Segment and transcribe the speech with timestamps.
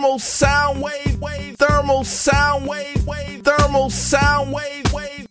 [0.00, 5.29] thermal sound wave, wave, thermal sound wave, wave, thermal sound wave, wave.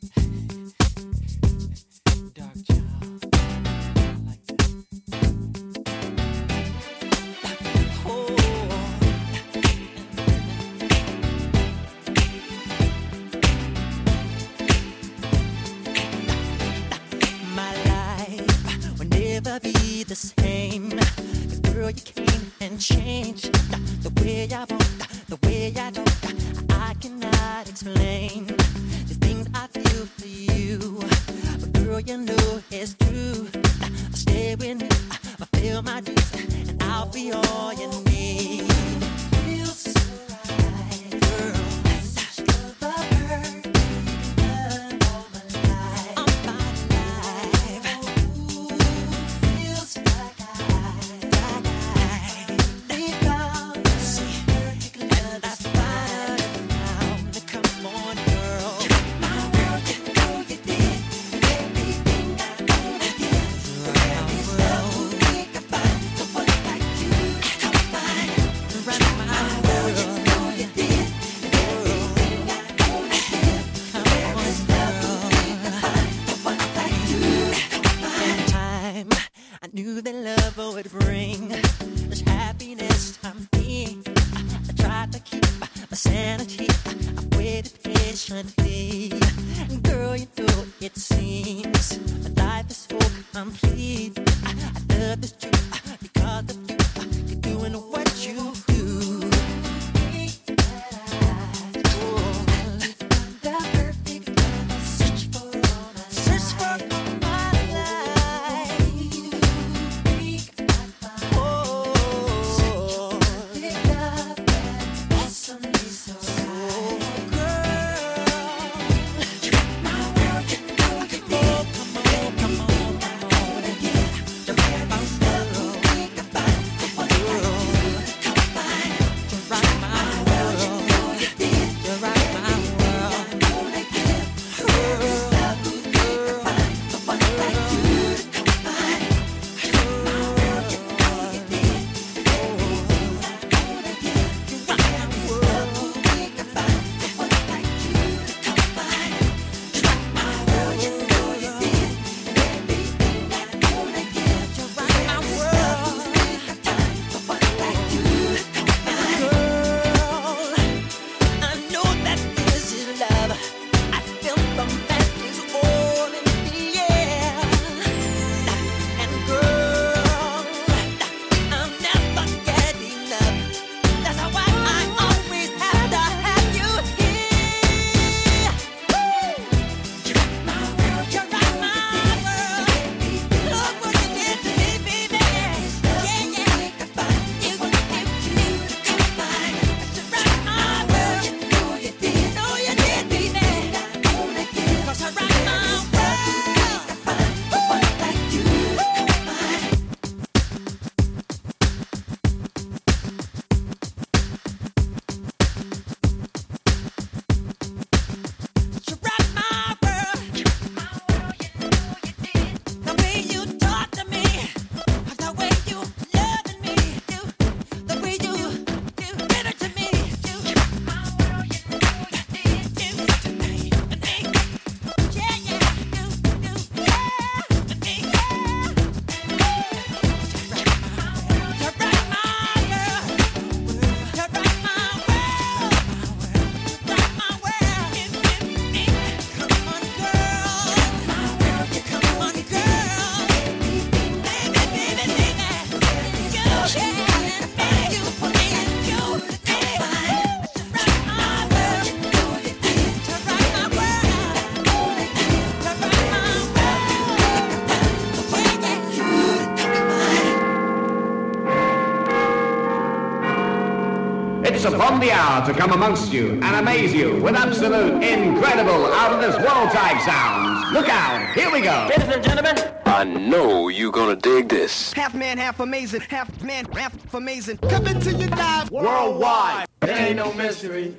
[265.54, 270.72] to come amongst you and amaze you with absolute, incredible, out-of-this-world type sounds.
[270.72, 271.34] Look out!
[271.34, 271.88] Here we go!
[271.90, 272.56] Ladies and gentlemen,
[272.86, 274.94] I know you're gonna dig this.
[274.94, 277.58] Half man, half amazing, half man, half amazing.
[277.58, 279.66] Come into your dive worldwide.
[279.82, 280.96] It ain't no mystery.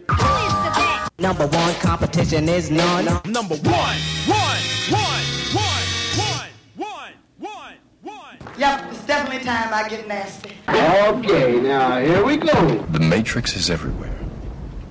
[1.20, 3.04] Number one competition is none.
[3.26, 4.58] Number one, one,
[4.90, 5.84] one, one,
[6.16, 8.36] one, one, one, one.
[8.58, 10.56] Yep, it's definitely time I get nasty.
[10.68, 12.84] Okay, now here we go.
[12.90, 14.09] The Matrix is everywhere.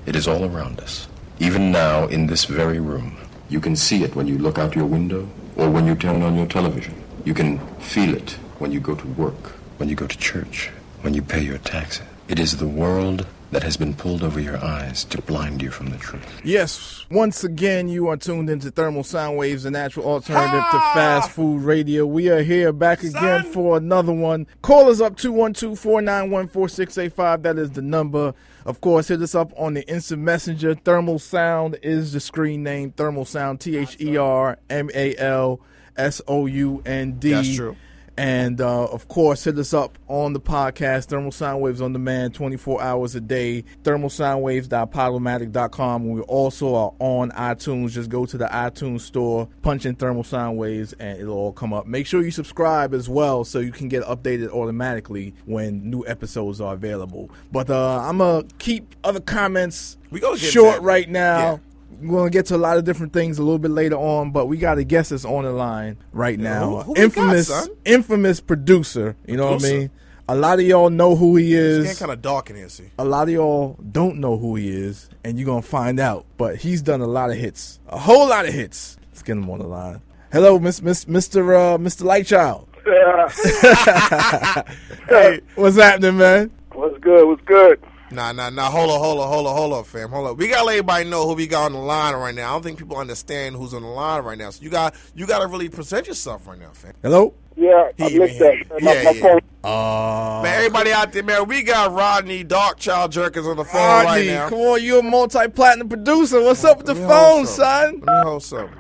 [0.10, 1.08] It is all around us.
[1.38, 3.16] Even now, in this very room.
[3.48, 6.36] You can see it when you look out your window or when you turn on
[6.36, 6.96] your television.
[7.26, 10.72] You can feel it when you go to work, when you go to church,
[11.02, 12.08] when you pay your taxes.
[12.28, 15.88] It is the world that has been pulled over your eyes to blind you from
[15.90, 16.42] the truth.
[16.44, 20.92] Yes, once again, you are tuned into Thermal Sound Waves, the natural alternative to ah!
[20.94, 22.06] fast food radio.
[22.06, 24.48] We are here back again for another one.
[24.62, 27.44] Call us up 212 491 4685.
[27.44, 28.34] That is the number.
[28.66, 30.76] Of course, hit us up on the instant messenger.
[30.76, 32.92] Thermal Sound is the screen name.
[32.92, 35.60] Thermal Sound, T H E R M A L
[35.98, 37.32] S O U N D.
[37.32, 37.76] That's true.
[38.20, 42.34] And uh, of course, hit us up on the podcast, Thermal Sound Waves on demand
[42.34, 46.10] 24 hours a day, thermalsoundwaves.podomatic.com.
[46.10, 47.92] We also are on iTunes.
[47.92, 51.72] Just go to the iTunes store, punch in Thermal Sound Waves, and it'll all come
[51.74, 51.88] up.
[51.88, 56.60] Make sure you subscribe as well so you can get updated automatically when new episodes
[56.60, 57.32] are available.
[57.54, 60.82] But uh, I'm going to keep other comments We gonna short that.
[60.82, 61.38] right now.
[61.38, 61.58] Yeah.
[62.02, 64.46] We're gonna get to a lot of different things a little bit later on, but
[64.48, 66.70] we got a guest that's on the line right now.
[66.70, 67.70] who- who we got, infamous, son?
[67.86, 69.16] infamous producer.
[69.28, 69.90] You know what I mean?
[70.28, 72.00] A lot of y'all know who he It's is.
[72.00, 72.92] kind of dark in here, see.
[73.00, 76.26] A lot of y'all don't know who he is, and you're gonna find out.
[76.38, 78.98] But he's done a lot of hits, a whole lot of hits.
[79.12, 80.02] Let's get him on the line.
[80.32, 81.56] Hello, Miss, Miss, Mr.
[81.56, 82.04] Uh, Mr.
[82.04, 82.68] Lightchild.
[85.10, 86.52] hey, what's happening, man?
[86.74, 87.28] What's good?
[87.28, 87.80] What's good?
[88.12, 88.70] Nah, nah, nah.
[88.72, 90.10] Hold up, hold up, hold up, hold up, fam.
[90.10, 90.38] Hold up.
[90.38, 92.50] We gotta let everybody know who we got on the line right now.
[92.50, 94.50] I don't think people understand who's on the line right now.
[94.50, 96.94] So you got you gotta really present yourself right now, fam.
[97.04, 97.34] Hello.
[97.56, 98.82] Yeah, I He missed even that.
[98.82, 99.40] My, Yeah, my yeah.
[99.62, 104.26] Uh, Man, everybody out there, man, we got Rodney Darkchild Jerkins on the phone right
[104.26, 104.48] now.
[104.48, 106.42] come on, you're a multi-platinum producer.
[106.42, 108.02] What's up with the phone, son?
[108.02, 108.79] Let me hold something.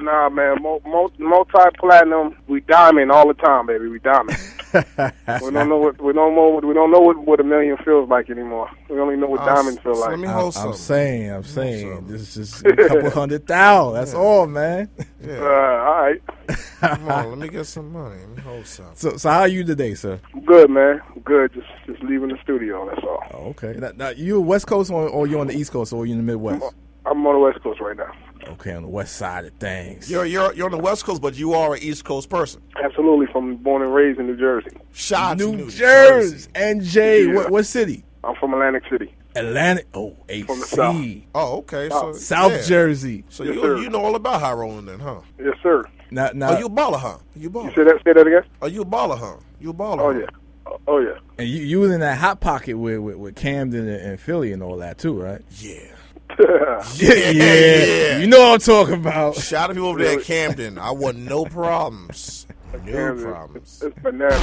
[0.00, 2.36] Nah, man, mo- mo- multi-platinum.
[2.48, 3.88] We diamond all the time, baby.
[3.88, 4.38] We diamond.
[5.42, 6.48] we don't know what we don't know.
[6.48, 8.70] What, we don't know what, what a million feels like anymore.
[8.88, 10.10] We only know what Uh, diamonds feel like.
[10.10, 13.94] let me I'm, hold I'm saying, I'm saying, this is just a couple hundred thousand.
[14.00, 14.88] That's all, man.
[15.26, 16.22] Uh, all right,
[16.80, 18.20] Come on, let me get some money.
[18.20, 18.94] Let me hold something.
[18.96, 20.20] So, so how are you today, sir?
[20.46, 21.00] good, man.
[21.24, 21.52] Good.
[21.52, 22.88] Just just leaving the studio.
[22.88, 23.22] That's all.
[23.34, 23.74] Oh, okay.
[23.78, 26.18] Now, now, you West Coast or, or you on the East Coast or you in
[26.24, 26.64] the Midwest?
[27.06, 28.12] I'm on the West Coast right now.
[28.48, 30.10] Okay, on the West side of things.
[30.10, 32.62] You're you're you're on the West Coast, but you are an East Coast person.
[32.82, 34.76] Absolutely, from born and raised in New Jersey.
[34.92, 36.48] Shout out to New, New Jersey.
[36.54, 37.28] NJ.
[37.28, 37.34] Yeah.
[37.34, 38.04] What, what city?
[38.24, 39.14] I'm from Atlantic City.
[39.36, 39.86] Atlantic.
[39.94, 40.16] Oh,
[40.46, 40.96] From the South.
[40.96, 41.26] AC.
[41.34, 41.88] Oh, okay.
[41.88, 42.62] So South yeah.
[42.62, 43.24] Jersey.
[43.28, 43.76] So Yes, you sir.
[43.78, 45.20] you know all about high rolling then, huh?
[45.38, 45.84] Yes, sir.
[46.10, 47.18] Now, now, Are oh, you a baller, huh?
[47.36, 47.74] You a You baller?
[47.76, 48.00] say that?
[48.04, 48.42] Say that again.
[48.60, 49.36] Are you a baller, huh?
[49.60, 50.00] You a baller?
[50.00, 50.26] Oh yeah.
[50.66, 51.18] Oh, Oh yeah.
[51.38, 54.52] and you, you was in that hot pocket with, with, with Camden and, and Philly
[54.52, 55.40] and all that too, right?
[55.60, 55.94] Yeah.
[56.96, 58.18] Yeah, yeah.
[58.18, 59.36] You know what I'm talking about.
[59.36, 60.78] Shout out to people over there at Camden.
[60.78, 62.46] I want no problems.
[62.72, 63.56] No Damn, problems.
[63.62, 64.40] It's, it's bananas.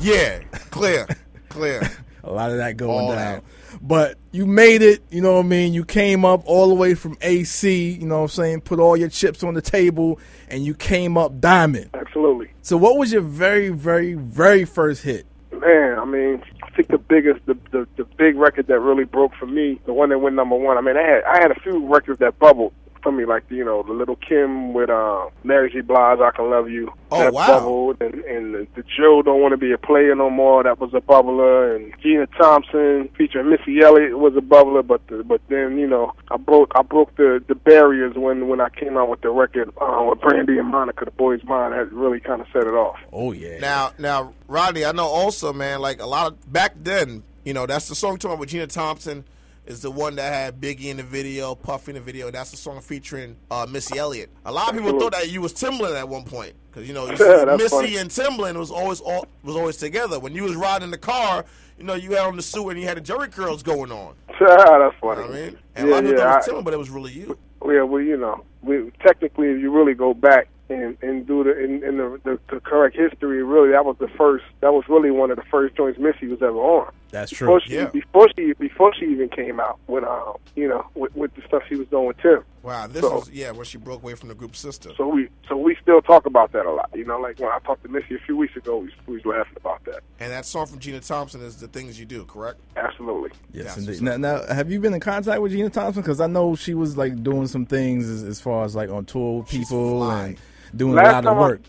[0.00, 0.40] Yeah,
[0.70, 1.06] clear,
[1.48, 1.80] clear.
[2.24, 3.36] A lot of that going All down.
[3.38, 3.44] out.
[3.80, 5.72] But you made it, you know what I mean?
[5.74, 8.60] You came up all the way from AC, you know what I'm saying?
[8.60, 11.90] Put all your chips on the table and you came up diamond.
[11.94, 12.50] Absolutely.
[12.62, 15.26] So what was your very, very, very first hit?
[15.52, 19.34] Man, I mean, I think the biggest, the, the the big record that really broke
[19.34, 20.76] for me, the one that went number one.
[20.76, 23.64] I mean, I had I had a few records that bubbled for me, like you
[23.64, 25.80] know, the Lil' Kim with uh, Mary J.
[25.80, 27.46] Blige, "I Can Love You." Oh, that wow.
[27.46, 30.78] bubbled, and, and the, the Joe "Don't Want to Be a Player No More." That
[30.78, 34.86] was a bubbler, and Gina Thompson featuring Missy Elliott was a bubbler.
[34.86, 38.60] But the, but then you know, I broke I broke the the barriers when when
[38.60, 41.92] I came out with the record uh, with Brandy and Monica, "The Boy's Mine." had
[41.92, 42.98] really kind of set it off.
[43.12, 43.58] Oh yeah.
[43.58, 45.80] Now, now, Rodney, I know also, man.
[45.80, 48.66] Like a lot of back then, you know, that's the song talking about with Gina
[48.66, 49.24] Thompson.
[49.64, 52.32] Is the one that had Biggie in the video, Puffy in the video.
[52.32, 54.28] That's the song featuring uh, Missy Elliott.
[54.44, 57.08] A lot of people thought that you was Timbaland at one point because you know
[57.08, 57.96] you see Missy funny.
[57.98, 60.18] and Timbaland was always all, was always together.
[60.18, 61.44] When you was riding in the car,
[61.78, 64.14] you know you had on the suit and you had the Jerry curls going on.
[64.28, 65.20] That's You know funny.
[65.22, 65.58] what I mean?
[65.76, 66.32] And a yeah, lot of people yeah.
[66.40, 67.38] thought it was Timbaland, but it was really you.
[67.64, 71.56] Yeah, well, you know, we, technically, if you really go back and and do the
[71.62, 74.44] in, in the, the the correct history, really, that was the first.
[74.60, 76.92] That was really one of the first joints Missy was ever on.
[77.12, 77.46] That's true.
[77.46, 77.86] Before she Yeah.
[77.90, 81.62] before she before she even came out with um you know with, with the stuff
[81.68, 82.42] she was doing with Tim.
[82.62, 84.96] Wow, this So- was yeah when she broke away from the group Sista.
[84.96, 86.90] So we so we still talk about that a lot.
[86.94, 89.26] You know, like when I talked to Missy a few weeks ago, we, we was
[89.26, 90.00] laughing about that.
[90.20, 92.58] And that song from Gina Thompson is the things you do, correct?
[92.76, 93.30] Absolutely.
[93.52, 93.88] Yes, Yes, indeed.
[93.90, 96.02] what's Now, now, have you been in contact with Gina Thompson?
[96.02, 99.04] Because I know she was like doing some things as, as far as like on
[99.04, 100.38] tour with people and
[100.74, 101.60] doing a lot of time I- work.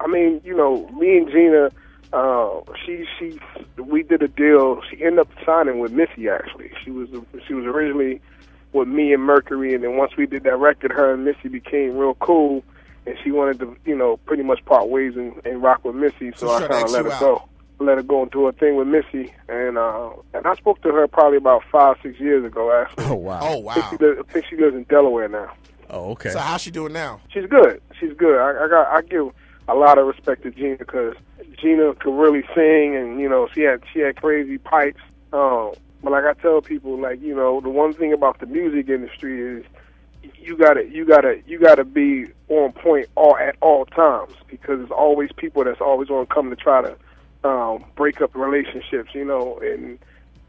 [0.00, 1.70] I mean, you know, me and Gina,
[2.16, 3.38] uh, she she
[3.80, 4.80] we did a deal.
[4.90, 6.28] She ended up signing with Missy.
[6.28, 7.08] Actually, she was
[7.46, 8.20] she was originally
[8.72, 11.96] with me and Mercury, and then once we did that record, her and Missy became
[11.96, 12.64] real cool.
[13.06, 16.32] and she wanted to, you know, pretty much part ways and, and rock with Missy.
[16.36, 17.20] So, So I kind of let her out.
[17.20, 20.82] go, let her go and do her thing with Missy, and uh, and I spoke
[20.82, 22.72] to her probably about five, six years ago.
[22.72, 23.40] Actually, Oh wow.
[23.42, 23.90] Oh I, think wow.
[23.90, 25.52] she lives, I think she lives in Delaware now.
[25.88, 26.30] Oh okay.
[26.30, 27.20] So how's she doing now?
[27.28, 27.80] She's good.
[28.00, 28.36] She's good.
[28.38, 29.30] I, I got I give
[29.68, 31.14] a lot of respect to Gina because
[31.58, 35.00] Gina could really sing, and you know she had she had crazy pipes.
[35.32, 38.88] Um, but like I tell people, like you know, the one thing about the music
[38.88, 39.64] industry is
[40.38, 44.90] you gotta you gotta you gotta be on point all at all times because there's
[44.90, 46.96] always people that's always gonna come to try to
[47.48, 49.14] um, break up relationships.
[49.14, 49.98] You know, and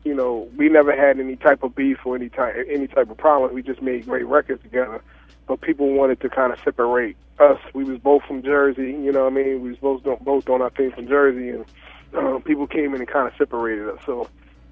[0.03, 3.17] you know we never had any type of beef or any type any type of
[3.17, 3.53] problem.
[3.53, 5.01] We just made great records together
[5.47, 7.59] but people wanted to kind of separate us.
[7.73, 9.61] We was both from Jersey, you know what I mean?
[9.61, 11.65] We was both doing, both doing our thing from Jersey, and
[12.13, 13.99] uh, people came in and kind of separated us.
[14.05, 14.29] So,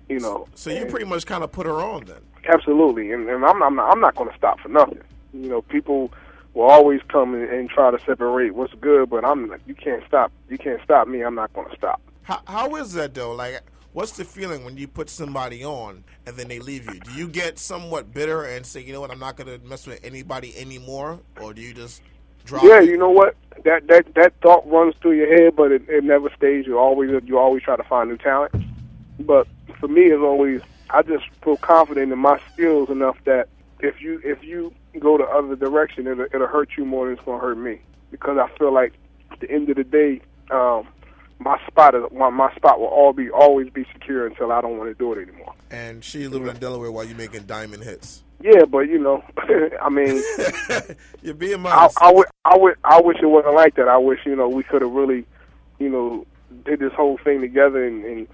[0.09, 0.47] you know.
[0.55, 2.21] So you pretty much kind of put her on then.
[2.47, 5.01] absolutely, and, and I'm, I'm not, I'm not going to stop for nothing.
[5.33, 6.11] You know, people
[6.53, 10.03] will always come and, and try to separate what's good, but I'm like, you can't
[10.07, 10.31] stop.
[10.49, 11.21] You can't stop me.
[11.21, 12.01] I'm not going to stop.
[12.23, 13.33] How, how is that though?
[13.33, 13.61] Like,
[13.95, 16.99] what's the feeling when you put somebody on and then they leave you?
[16.99, 19.87] Do you get somewhat bitter and say, you know what, I'm not going to mess
[19.87, 22.01] with anybody anymore, or do you just
[22.43, 22.63] drop?
[22.65, 22.89] Yeah, it?
[22.89, 23.35] you know what?
[23.63, 26.67] That that that thought runs through your head, but it, it never stays.
[26.67, 28.53] You always you always try to find new talent.
[29.21, 29.47] But
[29.79, 33.47] for me, it's always I just feel confident in my skills enough that
[33.79, 37.25] if you if you go the other direction, it'll, it'll hurt you more than it's
[37.25, 37.79] gonna hurt me
[38.11, 38.93] because I feel like
[39.31, 40.21] at the end of the day,
[40.51, 40.85] um,
[41.39, 44.77] my spot is my, my spot will all be always be secure until I don't
[44.77, 45.53] want to do it anymore.
[45.69, 48.23] And she living in Delaware while you making diamond hits.
[48.41, 49.23] Yeah, but you know,
[49.81, 50.21] I mean.
[51.21, 51.97] You're being I, modest.
[52.01, 53.87] I, would, I would, I wish it wasn't like that.
[53.87, 55.25] I wish you know we could have really,
[55.79, 56.25] you know,
[56.65, 58.27] did this whole thing together and and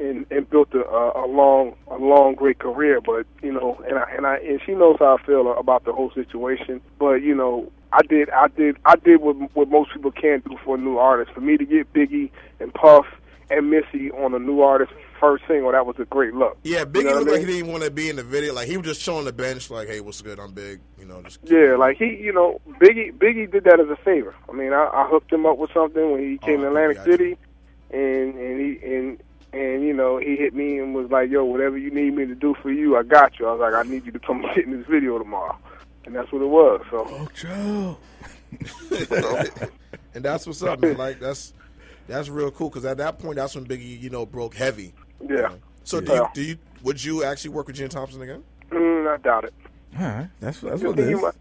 [0.00, 3.00] and, and built a, a, a long, a long, great career.
[3.00, 5.92] But you know, and I and I and she knows how I feel about the
[5.92, 6.80] whole situation.
[6.98, 10.56] But you know, I did, I did, I did what what most people can't do
[10.64, 11.32] for a new artist.
[11.32, 12.30] For me to get Biggie
[12.60, 13.06] and Puff
[13.50, 16.56] and Missy on a new artist first single, that was a great look.
[16.62, 18.22] yeah, You Biggie know what I looked like he didn't want to be in the
[18.22, 18.52] video.
[18.54, 20.38] Like he was just showing the bench, like, "Hey, what's good?
[20.38, 23.88] I'm big." You know, just Yeah, like he, you know, Biggie, Biggie did that as
[23.88, 24.34] a favor.
[24.48, 26.68] I mean, I, I hooked him up with something when he oh, came Oh, to
[26.68, 27.04] Atlantic.
[27.04, 27.36] City,
[27.90, 29.22] and and he and
[29.54, 32.34] and you know he hit me and was like, "Yo, whatever you need me to
[32.34, 34.76] do for you, I got you." I was like, "I need you to come in
[34.76, 35.56] this video tomorrow,"
[36.06, 36.80] and that's what it was.
[36.90, 37.98] So Oh Joe.
[40.14, 40.96] and that's what's up, man.
[40.96, 41.52] Like that's
[42.06, 44.94] that's real cool because at that point, that's when Biggie, you know, broke heavy.
[45.28, 45.50] yeah,
[45.84, 48.42] So do you, do you would you actually work with Gina Thompson again?
[48.70, 49.54] mm, I doubt it.
[49.98, 50.28] All right.
[50.40, 51.22] That's that's I what think, it you is.
[51.22, 51.34] might,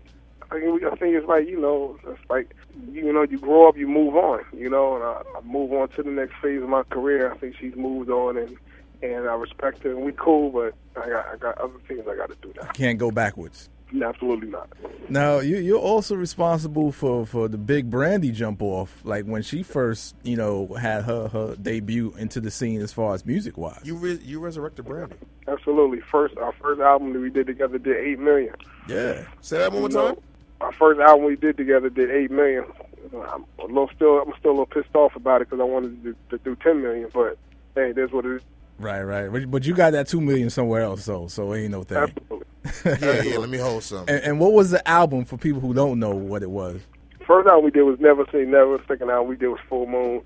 [0.51, 2.53] I think I think it's like you know, it's like
[2.91, 5.89] you know, you grow up, you move on, you know, and I, I move on
[5.89, 7.31] to the next phase of my career.
[7.31, 8.57] I think she's moved on, and
[9.01, 12.15] and I respect her, and we cool, but I got I got other things I
[12.15, 12.67] got to do now.
[12.71, 13.69] Can't go backwards.
[14.03, 14.69] Absolutely not.
[15.09, 19.63] Now you you're also responsible for for the big Brandy jump off, like when she
[19.63, 23.79] first you know had her her debut into the scene as far as music wise.
[23.83, 25.15] You re- you resurrected Brandy.
[25.47, 26.01] Absolutely.
[26.01, 28.53] First, our first album that we did together did eight million.
[28.89, 29.25] Yeah.
[29.41, 30.23] Say that one more You know, time.
[30.59, 32.65] Our first album we did together did eight million.
[33.13, 36.03] I'm a little still, I'm still a little pissed off about it because I wanted
[36.03, 37.37] to do, to do ten million, but
[37.75, 38.41] hey, that's what it is.
[38.79, 39.31] Right, right.
[39.31, 41.97] But, but you got that two million somewhere else, so so it ain't no thing.
[41.99, 42.45] Absolutely.
[42.85, 43.37] Yeah, yeah.
[43.37, 44.05] Let me hold some.
[44.07, 46.81] And, and what was the album for people who don't know what it was?
[47.25, 48.81] First album we did was Never Say Never.
[48.87, 50.21] Second album we did was Full Moon,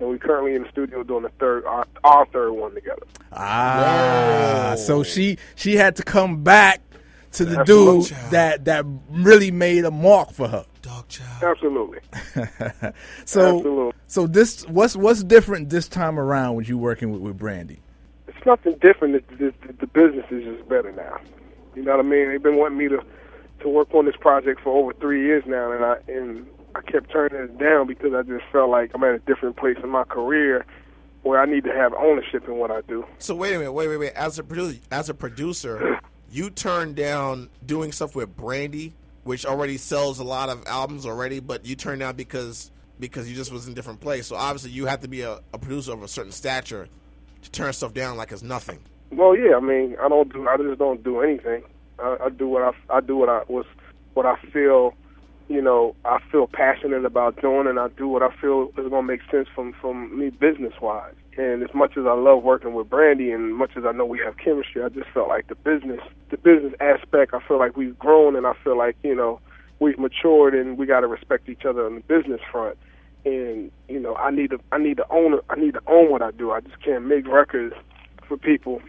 [0.00, 3.02] and we're currently in the studio doing the third, our, our third one together.
[3.32, 4.76] Ah, Whoa.
[4.76, 6.80] so she she had to come back
[7.32, 8.08] to the Absolutely.
[8.08, 10.64] dude that that really made a mark for her.
[10.82, 11.42] Darkchild.
[11.50, 11.98] Absolutely.
[13.24, 13.92] So Absolutely.
[14.08, 17.78] so this what's what's different this time around with you working with, with Brandy?
[18.26, 19.28] It's nothing different.
[19.38, 21.20] The, the, the business is just better now.
[21.74, 22.28] You know what I mean?
[22.28, 23.02] They've been wanting me to
[23.60, 27.10] to work on this project for over three years now, and I and I kept
[27.10, 30.04] turning it down because I just felt like I'm at a different place in my
[30.04, 30.64] career
[31.22, 33.04] where I need to have ownership in what I do.
[33.18, 34.12] So wait a minute, wait, wait, wait.
[34.12, 36.00] As a producer, as a producer,
[36.30, 41.40] you turned down doing stuff with Brandy, which already sells a lot of albums already,
[41.40, 44.26] but you turned down because because you just was in a different place.
[44.26, 46.88] So obviously, you have to be a, a producer of a certain stature
[47.42, 48.78] to turn stuff down like it's nothing.
[49.12, 51.62] Well, yeah, I mean, I don't do, I just don't do anything.
[51.98, 53.66] I, I do what I, I do what I was,
[54.14, 54.94] what I feel,
[55.48, 58.90] you know, I feel passionate about doing, and I do what I feel is going
[58.90, 61.14] to make sense from from me business wise.
[61.36, 64.20] And as much as I love working with Brandy, and much as I know we
[64.24, 66.00] have chemistry, I just felt like the business,
[66.30, 69.40] the business aspect, I feel like we've grown, and I feel like you know
[69.80, 72.78] we've matured, and we got to respect each other on the business front.
[73.24, 75.40] And you know, I need to, I need to own.
[75.50, 76.52] I need to own what I do.
[76.52, 77.74] I just can't make records
[78.28, 78.80] for people,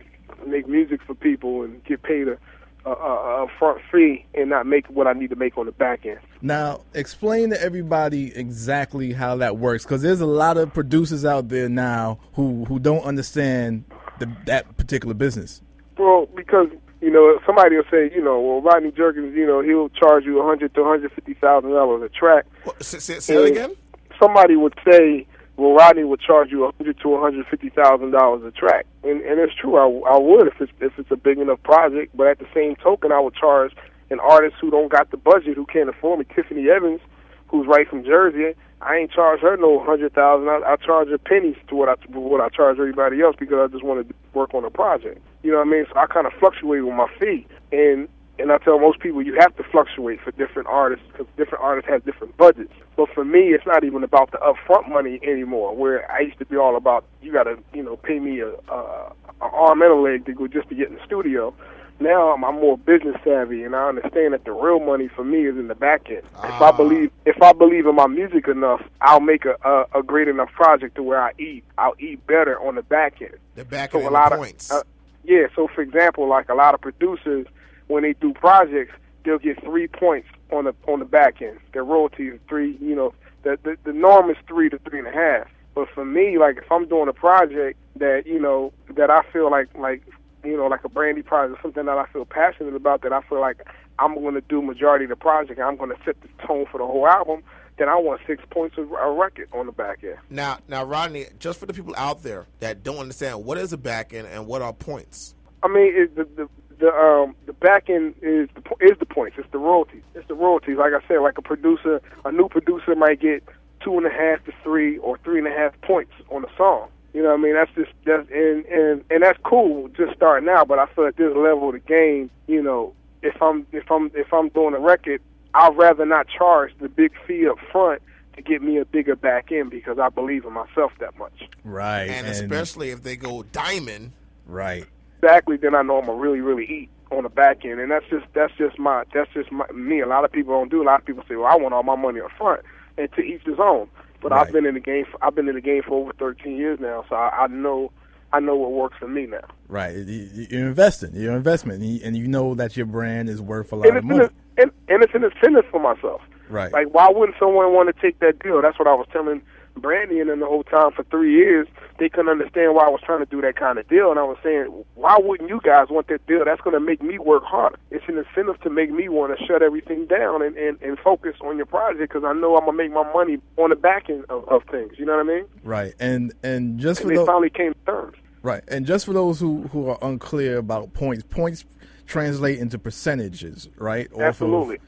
[0.48, 2.38] make music for people, and get paid a
[2.86, 5.72] a, a, a front fee and not make what I need to make on the
[5.72, 6.20] back end.
[6.42, 11.50] Now, explain to everybody exactly how that works, because there's a lot of producers out
[11.50, 13.86] there now who who don't understand
[14.20, 15.62] the, that particular business.
[15.98, 16.68] Well, because
[17.02, 20.42] you know somebody will say, you know, well Rodney Jerkins, you know, he'll charge you
[20.42, 22.46] a hundred to hundred fifty thousand dollars a track.
[22.64, 23.76] What, say, say, say that And again.
[24.20, 25.26] Somebody would say,
[25.58, 28.86] well, Rodney would charge you a hundred to one hundred fifty thousand dollars a track,
[29.04, 29.78] and and it's true.
[29.78, 32.16] I, I would if it's if it's a big enough project.
[32.16, 33.74] But at the same token, I would charge
[34.10, 37.00] an artist who don't got the budget, who can't afford me, Tiffany Evans,
[37.48, 38.56] who's right from Jersey.
[38.82, 40.50] I ain't charge her no hundred thousand.
[40.50, 43.72] I, I charge her pennies to what I what I charge everybody else because I
[43.72, 45.22] just want to work on a project.
[45.44, 45.86] You know what I mean?
[45.92, 48.08] So I kind of fluctuate with my fee, and
[48.42, 51.90] and I tell most people you have to fluctuate for different artists because different artists
[51.90, 52.74] have different budgets.
[52.98, 55.76] But for me, it's not even about the upfront money anymore.
[55.76, 58.50] Where I used to be all about you got to you know pay me a,
[58.50, 61.54] a, a arm and a leg to go just to get in the studio.
[62.00, 65.46] Now I'm, I'm more business savvy, and I understand that the real money for me
[65.46, 66.24] is in the back end.
[66.44, 70.04] If I believe if I believe in my music enough, I'll make a, a, a
[70.04, 71.64] great enough project to where I eat.
[71.78, 73.36] I'll eat better on the back end.
[73.56, 74.72] The back So end a lot the of points.
[74.72, 74.82] uh,
[75.24, 75.46] yeah.
[75.56, 77.46] So for example, like a lot of producers,
[77.92, 78.94] when they do projects,
[79.24, 81.60] they'll get three points on the on the back end.
[81.74, 82.78] Their royalties three.
[82.82, 85.48] You know, the the, the norm is three to three and a half.
[85.76, 89.52] But for me, like if I'm doing a project that you know that I feel
[89.52, 90.04] like like
[90.44, 93.22] you know like a brandy project, or something that I feel passionate about, that I
[93.24, 93.68] feel like
[94.00, 96.66] I'm going to do majority of the project, and I'm going to set the tone
[96.72, 97.44] for the whole album.
[97.78, 100.18] Then I want six points of a record on the back end.
[100.30, 103.78] Now, now, Rodney, just for the people out there that don't understand, what is a
[103.78, 105.34] back end and what are points?
[105.64, 106.50] I mean, it, the the
[106.82, 109.38] the um the back end is the po- is the points.
[109.40, 110.02] It's the royalties.
[110.16, 110.78] It's the royalties.
[110.78, 113.44] Like I said, like a producer, a new producer might get
[113.82, 116.90] two and a half to three or three and a half points on a song.
[117.14, 117.54] You know what I mean?
[117.54, 120.68] That's just that's and and and that's cool just starting out.
[120.68, 124.12] But I feel at this level of the game, you know, if I'm if I'm
[124.16, 125.22] if I'm doing a record,
[125.54, 128.02] I'd rather not charge the big fee up front
[128.36, 131.48] to get me a bigger back end because I believe in myself that much.
[131.64, 132.10] Right.
[132.10, 134.14] And, especially if they go diamond.
[134.48, 134.86] right.
[135.22, 138.06] Exactly, then I know I'm gonna really, really eat on the back end, and that's
[138.10, 140.00] just that's just my that's just my, me.
[140.02, 140.82] A lot of people don't do.
[140.82, 142.62] A lot of people say, "Well, I want all my money up front,"
[142.98, 143.88] and to each his own.
[144.22, 144.46] But Right.
[144.46, 145.06] I've been in the game.
[145.12, 147.92] For, I've been in the game for over 13 years now, so I, I know
[148.34, 149.44] I know what works for me now.
[149.68, 149.94] Right.
[149.96, 151.12] You- you- You're investing.
[151.14, 154.24] You're investment, and you- know that your brand is worth a lot And of money.
[154.26, 156.22] an, and, and it's an incentive for myself.
[156.50, 156.72] Right.
[156.72, 158.62] Like, why wouldn't someone want to take that deal?
[158.62, 159.42] That's what I was telling
[159.78, 161.68] Brandy and them the whole time for three years.
[162.00, 164.10] They couldn't understand why I was trying to do that kind of deal.
[164.12, 166.44] And I was saying, why wouldn't you guys want that deal?
[166.46, 167.78] That's going to make me work harder.
[167.92, 171.36] It's an incentive to make me want to shut everything down and, and, and focus
[171.42, 174.10] on your project because I know I'm going to make my money on the back
[174.10, 174.94] end of, of things.
[174.98, 175.46] You know what I mean?
[175.64, 175.94] Right.
[176.00, 178.18] And and just for they those finally came to terms.
[178.42, 181.66] right, and just for those who who are unclear about points, points
[182.08, 184.08] translate into percentages, right?
[184.14, 184.80] Off of- Absolutely.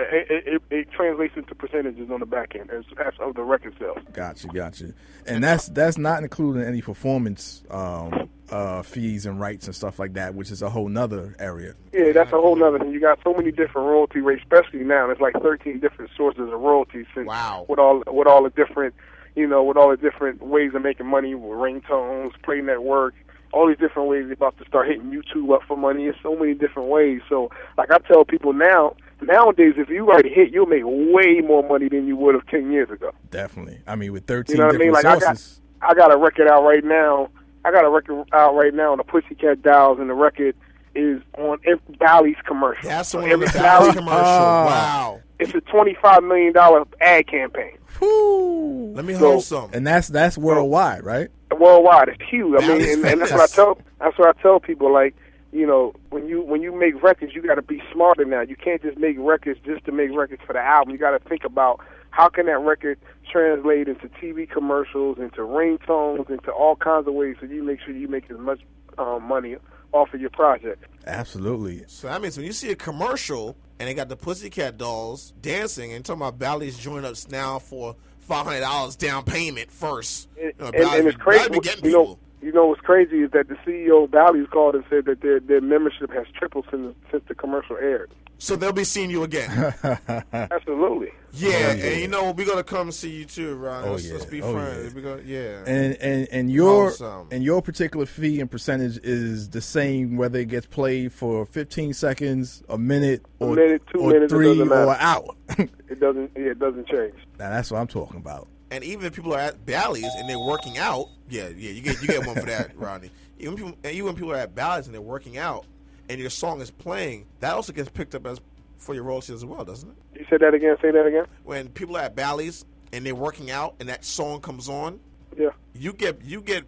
[0.00, 3.74] It, it, it, translates into percentages on the back end as, as of the record
[3.78, 3.98] sales.
[4.12, 4.94] Gotcha, gotcha.
[5.26, 10.14] And that's that's not including any performance um, uh, fees and rights and stuff like
[10.14, 11.74] that, which is a whole nother area.
[11.92, 12.92] Yeah, that's a whole nother thing.
[12.92, 15.06] You got so many different royalty rates, especially now.
[15.06, 17.06] There's like 13 different sources of royalties.
[17.14, 17.66] Since Wow.
[17.68, 18.94] With all with all the different,
[19.34, 23.14] you know, with all the different ways of making money, with ringtones, play network,
[23.52, 24.24] all these different ways.
[24.24, 26.04] They're about to start hitting YouTube up for money.
[26.04, 27.20] There's so many different ways.
[27.28, 31.40] So, like I tell people now, nowadays, if you write a hit, you'll make way
[31.40, 33.10] more money than you would have 10 years ago.
[33.30, 33.80] Definitely.
[33.86, 34.92] I mean, with thirteen You know what I mean?
[34.92, 35.48] different Like I got.
[35.80, 37.28] I got a record out right now.
[37.64, 40.56] I got a record out right now on the Pussycat Dolls, and the record
[40.94, 42.88] is on every Bally's commercial.
[42.88, 44.20] That's So one every Bally's Bally's commercial.
[44.24, 44.64] Ah.
[44.66, 45.20] wow.
[45.38, 48.92] It's a twenty-five million dollar ad campaign Whew.
[48.94, 49.70] Let me So- hold some.
[49.72, 51.28] And that's that's worldwide, right?
[51.56, 52.08] worldwide.
[52.08, 52.60] It's huge.
[52.62, 53.78] I mean, and, and that's what I tell.
[54.00, 54.92] That's what I tell people.
[54.92, 55.14] Like,
[55.52, 58.42] you know, when you when you make records, you got to be smarter now.
[58.42, 60.92] You can't just make records just to make records for the album.
[60.92, 61.80] You got to think about
[62.10, 62.98] how can that record
[63.30, 67.94] translate into TV commercials, into ringtones, into all kinds of ways, so you make sure
[67.94, 68.60] you make as much
[68.98, 69.56] um, money
[69.92, 70.84] off of your project.
[71.06, 71.84] Absolutely.
[71.86, 75.92] So that means when you see a commercial and they got the Pussycat Dolls dancing
[75.92, 80.28] and talking about Bally's join ups now for five hundred dollars down payment first.
[80.38, 81.48] And, You know, and, and it's crazy.
[81.48, 82.20] Be getting You know, people.
[82.40, 85.40] You know what's crazy is that the CEO of Bally's called and said that their
[85.40, 88.10] their membership has tripled since since the commercial aired.
[88.40, 89.74] So they'll be seeing you again.
[90.32, 91.08] Absolutely.
[91.32, 91.70] yeah, oh, yeah.
[91.72, 93.84] and you know we're gonna come see you too, Ron.
[93.84, 94.12] Oh, let's, yeah.
[94.12, 94.84] let's be Oh, friends.
[94.84, 94.94] yeah.
[94.94, 95.64] We gonna, yeah.
[95.66, 97.28] And and and your Awesome.
[97.32, 101.92] and your particular fee and percentage is the same whether it gets played for 15
[101.94, 105.34] seconds, a minute, or, minute, two or minutes, it three, or an hour.
[105.90, 106.30] It doesn't.
[106.36, 107.14] Yeah, it doesn't change.
[107.38, 108.46] Now that's what I'm talking about.
[108.70, 112.00] And even if people are at Bally's and they're working out, yeah, yeah, you get
[112.02, 113.10] you get one for that, Rodney.
[113.38, 115.64] Even people, even when people are at Bally's and they're working out,
[116.08, 118.40] and your song is playing, that also gets picked up as
[118.76, 119.96] for your royalties as well, doesn't it?
[120.20, 120.76] You said that again.
[120.82, 121.24] Say that again.
[121.44, 125.00] When people are at Bally's and they're working out and that song comes on,
[125.36, 125.50] Yeah.
[125.74, 126.64] you get you get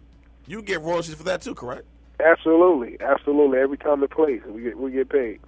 [0.47, 1.83] you get royalties for that too, correct?
[2.19, 3.59] Absolutely, absolutely.
[3.59, 5.39] Every time it plays, we get we get paid.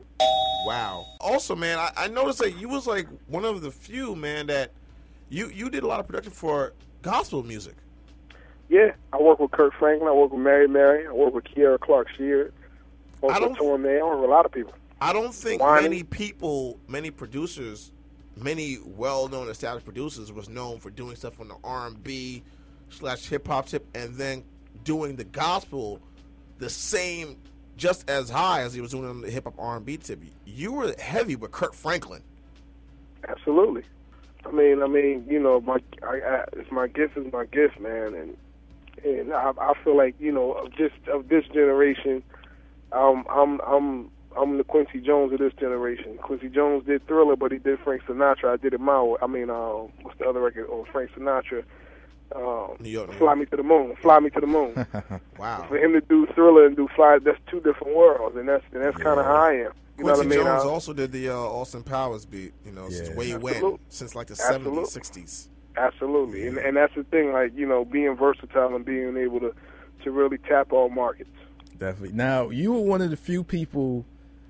[0.65, 1.05] Wow.
[1.19, 4.71] Also, man, I, I noticed that you was like one of the few man that
[5.33, 7.75] you you did a lot of production for gospel music.
[8.69, 10.07] Yeah, I work with Kirk Franklin.
[10.09, 11.07] I work with Mary Mary.
[11.07, 12.53] I work with Kiera Clark Sheard.
[13.27, 13.99] I don't- Torn May.
[13.99, 14.73] I work with a lot of people.
[15.01, 15.81] I don't think Why?
[15.81, 17.91] many people, many producers,
[18.37, 22.43] many well-known established producers was known for doing stuff on the R&B
[22.89, 24.43] slash hip hop tip, and then
[24.83, 25.99] doing the gospel
[26.59, 27.37] the same,
[27.75, 30.21] just as high as he was doing on the hip hop R&B tip.
[30.45, 32.21] You were heavy with Kirk Franklin.
[33.27, 33.83] Absolutely.
[34.45, 37.79] I mean, I mean, you know, my I, I, it's my gift is my gift,
[37.79, 38.37] man, and
[39.03, 42.23] and I, I feel like you know of this of this generation,
[42.91, 46.17] um, I'm I'm I'm the Quincy Jones of this generation.
[46.21, 48.53] Quincy Jones did Thriller, but he did Frank Sinatra.
[48.53, 49.17] I did it my way.
[49.21, 50.67] I mean, um, what's the other record?
[50.69, 51.63] Oh, Frank Sinatra.
[52.35, 53.39] Um, New York, New Fly York.
[53.39, 53.95] Me to the Moon.
[54.01, 54.87] Fly Me to the Moon.
[55.37, 55.65] Wow.
[55.67, 58.83] For him to do Thriller and do Fly, that's two different worlds, and that's and
[58.83, 59.71] that's kind of how I am.
[59.97, 60.45] You Quincy know what I mean?
[60.45, 63.15] Jones I- also did the uh, Austin Powers beat, you know, since Yeah.
[63.15, 64.33] way when, since like the.
[64.35, 65.49] 70s, 60s.
[65.75, 69.53] Absolutely, and and that's the thing, like you know, being versatile and being able to
[70.03, 71.29] to really tap all markets.
[71.79, 72.11] Definitely.
[72.15, 74.05] Now, you were one of the few people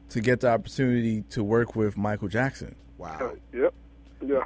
[0.10, 2.76] to get the opportunity to work with Michael Jackson.
[2.98, 3.34] Wow.
[3.54, 3.74] Yep.
[4.26, 4.44] Yeah.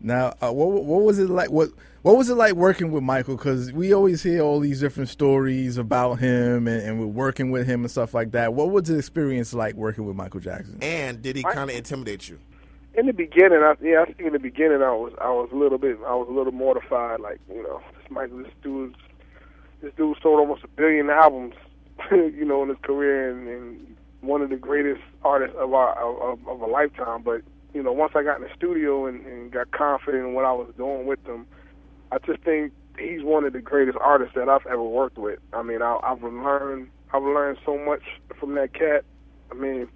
[0.00, 1.50] Now, uh, what what was it like?
[1.50, 1.70] What
[2.02, 3.36] what was it like working with Michael?
[3.36, 7.66] Because we always hear all these different stories about him and, and we're working with
[7.66, 8.54] him and stuff like that.
[8.54, 10.78] What was the experience like working with Michael Jackson?
[10.82, 12.38] And did he kind of intimidate you?
[12.94, 15.56] In the beginning, I yeah, I think in the beginning I was I was a
[15.56, 18.96] little bit I was a little mortified, like you know, this Michael, this dude's
[19.80, 21.54] this dude sold almost a billion albums,
[22.10, 26.46] you know, in his career, and, and one of the greatest artists of our of,
[26.46, 27.22] of a lifetime.
[27.22, 27.42] But
[27.74, 30.52] you know, once I got in the studio and, and got confident in what I
[30.52, 31.46] was doing with them,
[32.12, 35.38] I just think he's one of the greatest artists that I've ever worked with.
[35.52, 38.02] I mean, I, I've learned I've learned so much
[38.38, 39.04] from that cat.
[39.50, 39.88] I mean,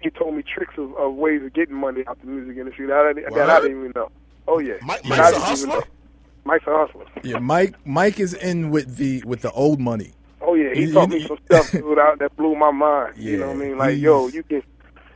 [0.00, 2.86] he told me tricks of, of ways of getting money out of the music industry
[2.86, 4.10] that I, that I didn't even know.
[4.46, 5.68] Oh yeah, Mike- That Mike's I a didn't even hustler?
[5.76, 5.82] know.
[6.44, 7.04] Mike's a hustler.
[7.22, 10.12] Yeah, Mike Mike is in with the with the old money.
[10.42, 13.16] Oh yeah, he He- taught he- me some stuff dude out that blew my mind.
[13.16, 13.78] you know what I mean?
[13.78, 14.64] Like, yo, you get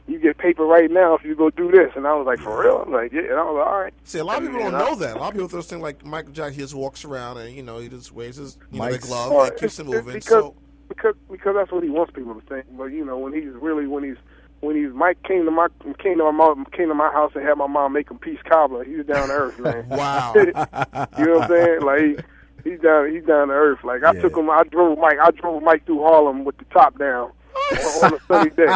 [0.09, 2.63] you get paper right now if you go do this, and I was like, for
[2.63, 2.83] real?
[2.87, 3.95] I'm like, yeah, and I was like, all right.
[4.05, 5.17] See, a lot of people don't know that.
[5.17, 7.63] A lot of people just think like Michael Jackson he just walks around and you
[7.63, 10.05] know he just waves his you know, the glove Well, and keeps it it's- it's
[10.07, 10.15] moving.
[10.15, 10.55] because, So
[10.89, 12.65] because because that's what he wants people to think.
[12.77, 14.17] But you know, when he's really when he's
[14.61, 15.69] when he's Mike came to my
[16.03, 18.41] came to my mom came to my house and had my mom make him peace
[18.49, 18.85] cobbler.
[18.85, 19.87] He's down to earth, man.
[19.91, 21.81] wow, you know what I'm saying?
[21.83, 22.25] Like
[22.65, 23.81] he's down he's down to earth.
[23.85, 24.23] Like I Yeah.
[24.23, 28.05] took him I drove Mike I drove Mike through Harlem with the top down on,
[28.05, 28.67] on a sunny day.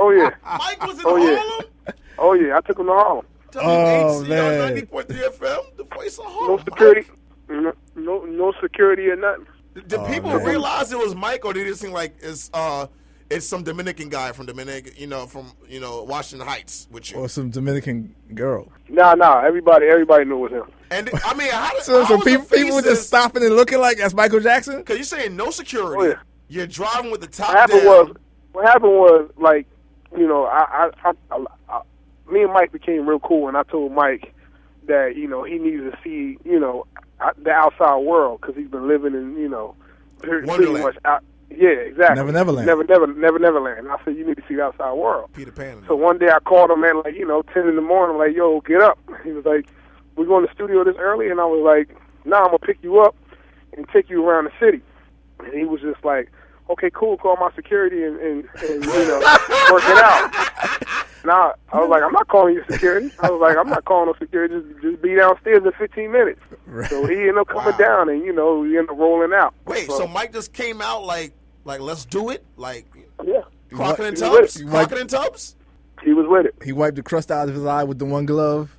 [0.00, 0.30] Oh yeah.
[0.58, 1.36] Mike was in Oh, yeah.
[1.36, 1.66] Harlem.
[2.18, 3.26] Oh yeah, I took him to Harlem.
[3.56, 3.60] Oh,
[4.24, 4.58] WHCR man.
[4.58, 7.08] ninety point three FM, the voice of No security.
[7.48, 9.46] No, no no security or nothing.
[9.74, 9.88] Mike.
[9.88, 10.44] Did Oh, people man.
[10.44, 12.86] realize it was Mike, or did it seem like it's uh
[13.30, 17.18] it's some Dominican guy from Dominican, you know, from you know Washington Heights with you?
[17.18, 18.70] Or some Dominican girl.
[18.88, 19.40] Nah, nah.
[19.44, 20.72] Everybody, everybody knew it was him.
[20.90, 23.80] And I mean, how did So, how so people people were just stopping and looking
[23.80, 24.82] like that's Michael Jackson.
[24.82, 25.96] Cause you're saying no security.
[26.00, 26.14] Oh, yeah.
[26.48, 27.86] You're driving with the top What happened down.
[27.86, 28.16] was,
[28.52, 29.66] what happened was, like,
[30.16, 31.80] you know, I, I, I, I, I,
[32.30, 34.34] me and Mike became real cool, and I told Mike
[34.86, 36.86] that you know he needs to see, you know,
[37.42, 39.74] the outside world because he's been living in, you know,
[40.18, 40.84] pretty, pretty Wonderland.
[40.84, 41.22] much out.
[41.50, 42.16] Yeah, exactly.
[42.16, 42.66] Never Neverland.
[42.66, 43.78] Never, never, never, Neverland.
[43.80, 45.30] And I said you need to see the outside world.
[45.32, 45.82] Peter Pan.
[45.88, 48.34] So one day I called him at like you know ten in the morning, like
[48.34, 48.98] yo, get up.
[49.24, 49.66] He was like,
[50.16, 52.78] "We going to the studio this early?" And I was like, "Nah, I'm gonna pick
[52.82, 53.14] you up
[53.76, 54.82] and take you around the city."
[55.40, 56.30] And he was just like,
[56.70, 57.16] "Okay, cool.
[57.16, 59.18] Call my security and, and, and you know
[59.70, 60.34] work it out."
[61.22, 63.84] And I, I was like, "I'm not calling you security." I was like, "I'm not
[63.84, 64.54] calling no security.
[64.70, 66.40] Just, just be downstairs in 15 minutes."
[66.88, 67.78] So he ended up coming Wow.
[67.78, 69.54] down, and you know, he ended up rolling out.
[69.66, 71.32] Wait, so Mike just came out like
[71.64, 72.86] like let's do it, like
[73.24, 74.68] yeah, Crockett and He was with Tubbs, it.
[74.68, 75.56] Crockett and Tubbs.
[76.04, 76.54] he was with it.
[76.64, 78.74] He wiped the crust out of his eye with the one glove.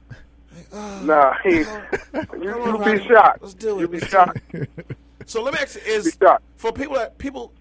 [1.03, 1.81] Nah, he, uh,
[2.13, 2.99] you, on, you'll Rodney.
[2.99, 3.41] be shocked.
[3.41, 3.79] Let's do it.
[3.81, 4.39] You'll be shocked.
[5.25, 6.41] So let me ask you: Is shocked.
[6.55, 7.53] for people that people,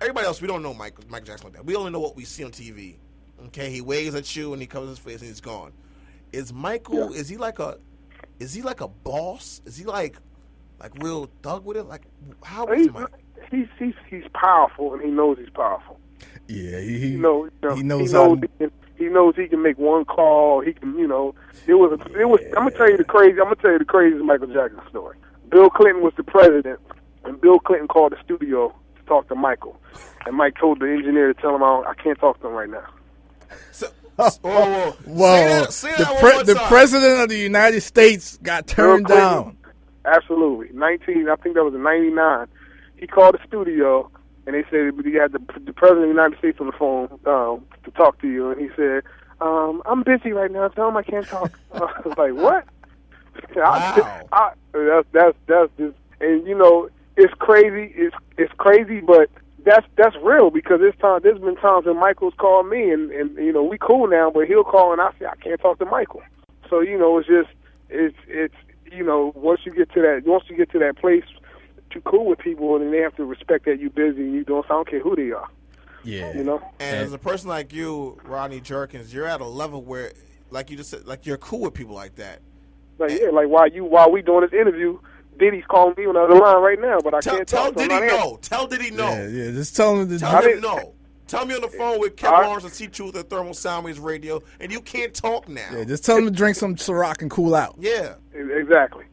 [0.00, 1.64] everybody else, we don't know Mike Michael Jackson like that.
[1.64, 2.96] We only know what we see on TV.
[3.46, 5.72] Okay, he waves at you and he covers his face and he's gone.
[6.32, 7.12] Is Michael?
[7.14, 7.20] Yeah.
[7.20, 7.78] Is he like a?
[8.38, 9.60] Is he like a boss?
[9.64, 10.16] Is he like
[10.80, 11.84] like real thug with it?
[11.84, 12.02] Like
[12.42, 13.06] how is He's, Mike?
[13.50, 15.98] he's he's he's powerful, and he knows he's powerful.
[16.48, 19.34] Yeah, he, he, He knows, you know, he knows he knows, he, can, he knows
[19.36, 20.60] he can make one call.
[20.60, 21.34] He can, you know,
[21.66, 22.40] it was it was.
[22.56, 23.38] I'm gonna tell you the crazy.
[23.38, 25.16] I'm gonna tell you the craziest Michael Jackson story.
[25.50, 26.80] Bill Clinton was the president,
[27.24, 28.74] and Bill Clinton called the studio
[29.08, 29.76] talk to Michael,
[30.26, 32.68] and Mike told the engineer to tell him I, I can't talk to him right
[32.70, 32.86] now.
[33.72, 34.90] So, whoa, whoa.
[35.06, 39.26] Whoa, Say that, say the, pre- the president of the United States got turned Clinton.
[39.26, 39.56] down.
[40.04, 41.28] Absolutely, nineteen.
[41.28, 42.46] I think that was in '99.
[42.96, 44.10] He called the studio,
[44.46, 47.08] and they said he had the, the president of the United States on the phone
[47.26, 49.02] um, to talk to you, and he said,
[49.40, 50.68] um, "I'm busy right now.
[50.68, 52.64] Tell him I can't talk." I was like, "What?"
[53.56, 54.22] I, Wow.
[54.32, 57.92] I, that's that's that's just, and you know, it's crazy.
[57.96, 59.28] It's it's crazy, but
[59.64, 63.36] that's that's real because this time there's been times when Michael's called me, and and
[63.36, 65.84] you know we cool now, but he'll call and I say I can't talk to
[65.84, 66.22] Michael.
[66.70, 67.50] So you know, it's just
[67.90, 68.54] it's it's
[68.90, 71.24] you know once you get to that once you get to that place
[71.90, 74.64] to cool with people, and they have to respect that you're busy and you don't.
[74.68, 75.48] So I don't care who they are.
[76.04, 76.34] Yeah.
[76.34, 76.62] You know.
[76.78, 80.12] And as a person like you, Rodney Jerkins, you're at a level where,
[80.50, 82.40] like you just said, like you're cool with people like that.
[82.98, 84.98] Like yeah, like while you while we doing this interview,
[85.38, 87.74] Diddy's calling me on the other line right now, but I Tell, can't tell talk.
[87.78, 88.38] so I'm Diddy no.
[88.42, 89.08] Tell Diddy no.
[89.08, 89.50] Yeah, yeah.
[89.52, 90.18] Just tell him to.
[90.18, 90.94] Tell I him didn't- no.
[91.26, 94.02] Tell me on the phone with Kevin I- Lawrence and C Truth at Thermal Soundwaves
[94.02, 95.68] Radio, and you can't talk now.
[95.72, 97.74] yeah, just tell him to drink some Ciroc and cool out.
[97.78, 99.04] Yeah, Exactly.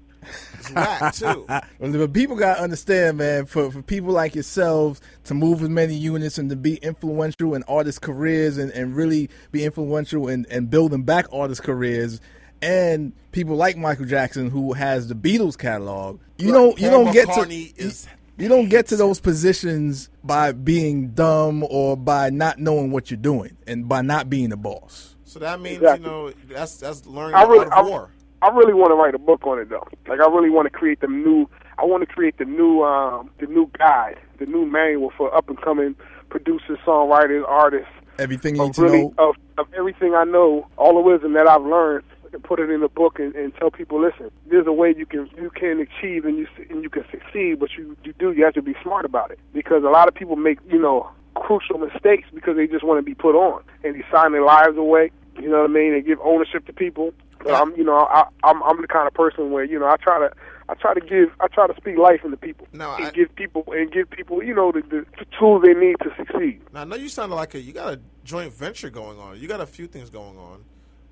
[0.54, 1.46] it's whack too.
[1.80, 3.46] But people gotta understand, man.
[3.48, 7.64] For for people like yourselves to move as many units and to be influential in
[7.64, 12.22] artists' careers and, and really be influential in, in building back artists' careers,
[12.62, 17.14] and people like Michael Jackson who has the Beatles catalog, you don't you Paul don't
[17.14, 22.30] get McCartney to is- you don't get to those positions by being dumb or by
[22.30, 25.16] not knowing what you're doing and by not being a boss.
[25.24, 26.06] So that means Exactly.
[26.06, 28.10] you know that's that's learning I the really, I, of war.
[28.42, 29.88] I really want to write a book on it though.
[30.08, 31.50] Like I really want to create the new.
[31.78, 35.50] I want to create the new, um, the new guide, the new manual for up
[35.50, 35.94] and coming
[36.30, 37.90] producers, songwriters, artists.
[38.18, 39.14] Everything you need to really, know.
[39.18, 42.84] of, of everything I know, all the wisdom that I've learned, and put it in
[42.84, 46.26] a book and, and tell people, listen, there's a way you can you can achieve
[46.26, 49.06] and you and you can succeed, but you you do you have to be smart
[49.06, 52.84] about it because a lot of people make you know crucial mistakes because they just
[52.84, 55.10] want to be put on and they sign their lives away.
[55.40, 55.92] You know what I mean?
[55.94, 57.14] They give ownership to people.
[57.44, 59.98] But I'm, you know, I, I'm I'm the kind of person where you know I
[59.98, 60.34] try to
[60.68, 63.34] I try to give I try to speak life into people No, and I- give
[63.36, 66.62] people and give people you know the, the, the tools they need to succeed.
[66.74, 69.40] Now I know you sounded like a you got a joint venture going on.
[69.40, 70.64] You got a few things going on.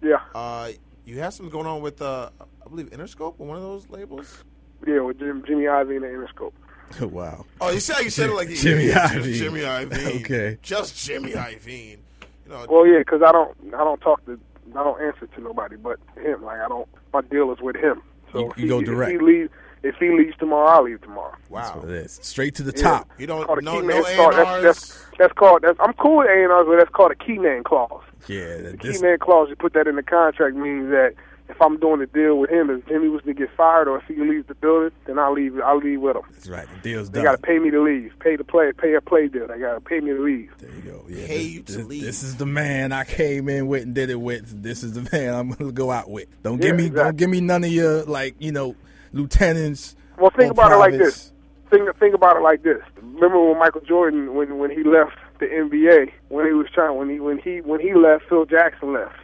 [0.01, 0.71] Yeah, Uh,
[1.06, 2.30] you have something going on with uh,
[2.66, 4.44] I believe Interscope or one of those labels.
[4.88, 6.54] yeah, with Jim, Jimmy Iovine and the Interscope.
[7.12, 7.46] wow.
[7.62, 9.34] Oh, you see how you said it like Jimmy yeah, Iovine.
[9.34, 10.16] Jimmy Iovine.
[10.22, 10.58] Okay.
[10.62, 11.98] just Jimmy Iovine.
[12.46, 14.39] You know, Well, yeah, because I don't, I don't talk to,
[14.72, 16.44] I don't answer to nobody but him.
[16.44, 18.02] Like I don't, my deal is with him.
[18.32, 19.12] So You- you he- go If direct.
[19.12, 19.50] he leaves,
[19.82, 21.36] if he leaves tomorrow, I'll leave tomorrow.
[21.52, 21.82] That's wow.
[21.82, 22.20] what it is.
[22.22, 22.84] Straight to the Yeah.
[22.84, 23.12] top.
[23.18, 23.98] You don't called a no no man.
[23.98, 24.63] It's called, that's, A&Rs.
[24.63, 25.62] that's, that's called.
[25.63, 28.04] That's, I'm cool with A and R's, but that's called a key man clause.
[28.27, 28.57] Yeah.
[28.71, 31.13] The key man clause, you put that in the contract, means that
[31.49, 34.05] if I'm doing a deal with him, if Jimmy was to get fired or if
[34.05, 35.59] he leaves the building, then I'll leave.
[35.59, 36.23] I'll leave with him.
[36.31, 36.67] that's right.
[36.75, 37.23] The deal's They done.
[37.25, 38.13] They got to pay me to leave.
[38.19, 38.71] Pay to play.
[38.71, 39.47] Pay a play deal.
[39.47, 40.51] They got to pay me to leave.
[40.59, 41.03] There you go.
[41.09, 42.03] Yeah, Pay this, you to this, leave.
[42.03, 44.63] this is the man I came in with and did it with.
[44.63, 46.27] This is the man I'm gonna go out with.
[46.43, 47.03] Don't Yeah, give me, exactly.
[47.03, 48.75] don't give me none of your like, you know,
[49.12, 49.95] lieutenants.
[50.17, 51.31] Well, think or about it like this.
[51.69, 52.81] Think think about it like this.
[53.01, 57.10] Remember when Michael Jordan, when when he left the NBA, when he was trying, when
[57.10, 59.15] he when he when he left, Phil Jackson left,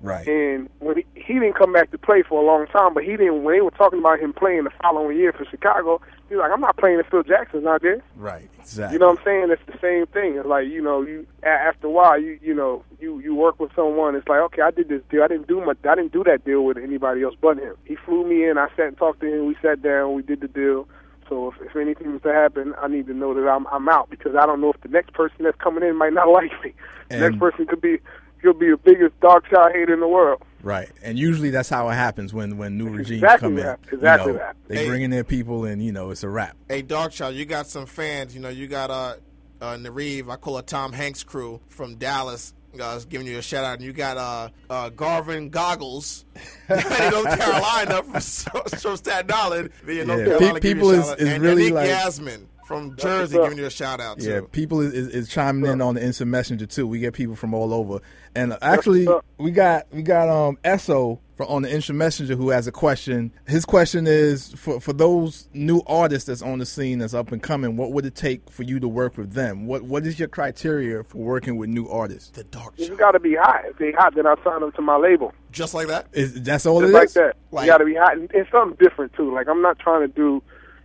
[0.00, 0.26] Right.
[0.28, 3.10] and when he, he didn't come back to play for a long time, but he
[3.16, 3.42] didn't.
[3.42, 6.52] When they were talking about him playing the following year for Chicago, he was like,
[6.52, 8.48] "I'm not playing if Phil Jackson's not there." Right.
[8.60, 8.94] Exactly.
[8.94, 9.50] You know what I'm saying?
[9.50, 10.36] It's the same thing.
[10.36, 13.74] It's like you know, you after a while, you you know, you you work with
[13.74, 14.14] someone.
[14.14, 15.22] It's like, okay, I did this deal.
[15.22, 17.74] I didn't do my, I didn't do that deal with anybody else but him.
[17.84, 18.58] He flew me in.
[18.58, 19.46] I sat and talked to him.
[19.46, 20.14] We sat down.
[20.14, 20.86] We did the deal.
[21.28, 24.10] So if, if anything was to happen, I need to know that I'm I'm out
[24.10, 26.74] because I don't know if the next person that's coming in might not like me.
[27.10, 27.98] The next person could be
[28.42, 30.42] could be the biggest Darkchild hater in the world.
[30.62, 30.88] Right.
[31.02, 33.76] And usually that's how it happens when when new regimes exactly come in.
[33.92, 34.56] Exactly you know, that.
[34.66, 34.88] They Hey.
[34.88, 36.56] bring in their people and you know it's a wrap.
[36.68, 38.34] Hey, Dark Child, you got some fans.
[38.34, 39.14] You know, you got uh,
[39.60, 42.54] uh Nariv, I call it Tom Hanks crew from Dallas.
[42.78, 46.24] Uh, giving you a shout out, and you got uh, uh, Garvin Goggles,
[46.68, 49.70] in North Carolina from, from Staten Island.
[49.86, 51.88] Yeah, North Carolina pe- giving you a people is- is and, really and Nick like-
[51.88, 54.30] Yasmin from Jersey giving you a shout out too.
[54.30, 56.86] Yeah, people is, is, is chiming in on the instant messenger too.
[56.86, 58.00] We get people from all over,
[58.34, 62.66] and actually we got we got um Esso from on the instant messenger who has
[62.66, 63.32] a question.
[63.46, 67.42] His question is for for those new artists that's on the scene that's up and
[67.42, 67.76] coming.
[67.76, 69.66] What would it take for you to work with them?
[69.66, 72.30] What what is your criteria for working with new artists?
[72.30, 73.62] The Dark You got to be hot.
[73.66, 75.32] If they hot, then I sign them to my label.
[75.52, 76.08] just like that.
[76.12, 76.90] Is that's all it is?
[76.90, 77.14] Just it like is?
[77.14, 77.36] that.
[77.52, 79.32] Like- you got to be hot, and, and something different too.
[79.32, 80.42] Like I'm not trying to do,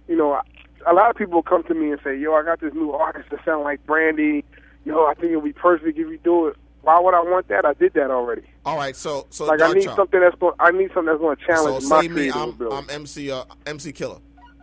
[0.08, 0.40] you know,
[0.86, 3.30] a lot of people come to me and say, "Yo, I got this new artist
[3.32, 4.46] that sound like Brandy.
[4.86, 7.66] Yo, I think it'll be perfect if you do it." Why would I want that?
[7.66, 8.44] I did that already.
[8.66, 10.54] All right, so so Like I need something that's going.
[10.60, 12.76] I need something that's going to So challenge my say me, I'm, ability.
[12.76, 14.20] I'm MC uh, MC Killer,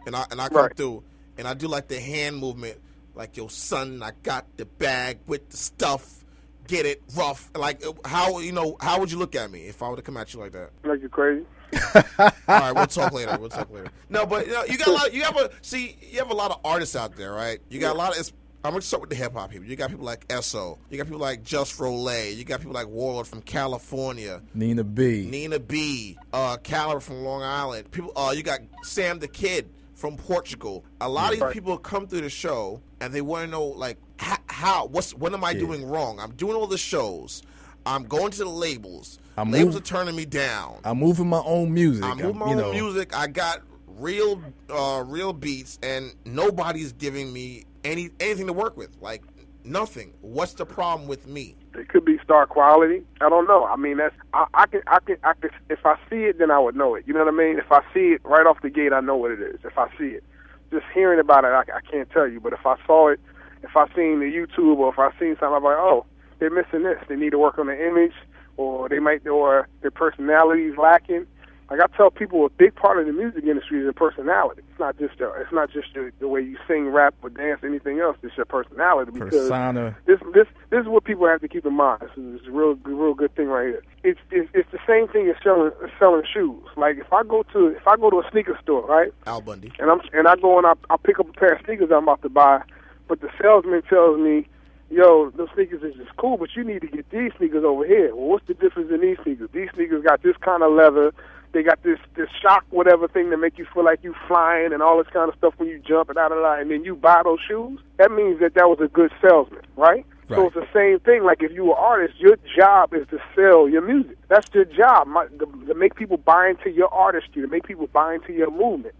[0.06, 0.76] and I and I come Right.
[0.76, 1.02] through
[1.38, 2.78] and I do like the hand movement
[3.14, 6.24] like yo son, I got the bag with the stuff.
[6.66, 7.50] Get it rough.
[7.56, 10.16] Like how you know how would you look at me if I were to come
[10.16, 10.70] at you like that?
[10.84, 11.44] Like you're crazy.
[12.18, 13.36] All right, we'll talk later.
[13.38, 13.90] We'll talk later.
[14.08, 15.14] No, but you know, you got a lot.
[15.14, 15.96] You have a see.
[16.10, 17.60] You have a lot of artists out there, right?
[17.70, 18.32] You got a lot of.
[18.60, 19.66] It's, I'm gonna start with the hip hop people.
[19.66, 20.78] You got people like Esso.
[20.90, 22.36] You got people like Just Rolay.
[22.36, 24.42] You got people like Warlord from California.
[24.54, 25.26] Nina B.
[25.30, 26.18] Nina B.
[26.32, 27.90] Uh, Caliber from Long Island.
[27.90, 28.12] People.
[28.16, 30.84] Uh, you got Sam the Kid from Portugal.
[31.00, 31.52] A lot of these Right.
[31.54, 34.86] people come through the show and they want to know like h- how.
[34.86, 36.20] What's what am I doing wrong?
[36.20, 37.42] I'm doing all the shows.
[37.86, 39.18] I'm going to the labels.
[39.38, 40.76] I'm labels move- are turning me down.
[40.84, 42.04] I'm moving my own music.
[42.04, 43.16] I'm moving my you own know, music.
[43.16, 48.96] I got real, uh, real beats, and nobody's giving me any anything to work with.
[49.00, 49.22] Like
[49.64, 50.14] nothing.
[50.20, 51.56] What's the problem with me?
[51.74, 53.02] It could be star quality.
[53.20, 53.64] I don't know.
[53.66, 56.50] I mean, that's I, I can I can I can if I see it, then
[56.50, 57.04] I would know it.
[57.06, 57.58] You know what I mean?
[57.58, 59.60] If I see it right off the gate, I know what it is.
[59.64, 60.24] If I see it,
[60.70, 62.40] just hearing about it, I, I can't tell you.
[62.40, 63.20] But if I saw it,
[63.62, 66.06] if I seen the YouTube or if I seen something, I'm like, oh,
[66.38, 66.98] they're missing this.
[67.08, 68.14] They need to work on the image,
[68.56, 71.26] or they might, or their personality is lacking.
[71.70, 74.62] Like I tell people, a big part of the music industry is your personality.
[74.68, 77.60] It's not just your, it's not just your, the way you sing, rap, or dance,
[77.64, 78.16] anything else.
[78.24, 79.96] It's your personality because persona.
[80.04, 82.00] this this this is what people have to keep in mind.
[82.02, 83.82] This is a real real good thing right here.
[84.02, 86.64] It's it's, it's the same thing as selling selling shoes.
[86.76, 89.72] Like if I go to if I go to a sneaker store, right, Al Bundy.
[89.78, 92.02] and I'm and I go and I I pick up a pair of sneakers I'm
[92.02, 92.62] about to buy,
[93.06, 94.48] but the salesman tells me,
[94.90, 98.12] "Yo, those sneakers is just cool, but you need to get these sneakers over here."
[98.12, 99.50] Well, what's the difference in these sneakers?
[99.52, 101.12] These sneakers got this kind of leather.
[101.52, 104.82] They got this this shock whatever thing that make you feel like you flying and
[104.82, 106.60] all this kind of stuff when you jump and da da da.
[106.60, 107.80] And then you buy those shoes.
[107.98, 110.06] That means that that was a good salesman, right?
[110.28, 111.24] So it's the same thing.
[111.24, 114.16] Like if you were an artist, your job is to sell your music.
[114.28, 117.88] That's your job, my, to, to make people buy into your artistry, to make people
[117.88, 118.94] buy into your movement.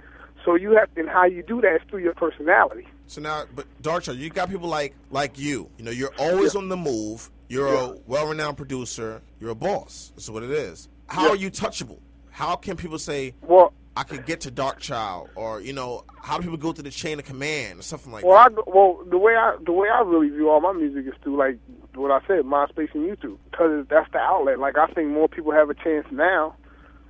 [0.45, 2.89] So you have, and how you do that is through your personality.
[3.07, 5.71] So now, but Darcha, you got people like like you.
[5.79, 7.31] You know, you're always on the move.
[7.49, 9.23] You're a well-renowned producer.
[9.39, 10.11] You're a boss.
[10.17, 10.89] That's what it is.
[11.07, 11.31] How Yeah.
[11.31, 11.99] are you touchable?
[12.41, 16.43] How can people say Well, I could get to Darkchild, or you know, how do
[16.43, 18.67] people go through the chain of command or something like well, I, that?
[18.67, 21.59] well, the way I the way I really view all my music is through like
[21.95, 24.59] what I said, MySpace and YouTube, because that's the outlet.
[24.59, 26.55] Like I think more people have a chance now,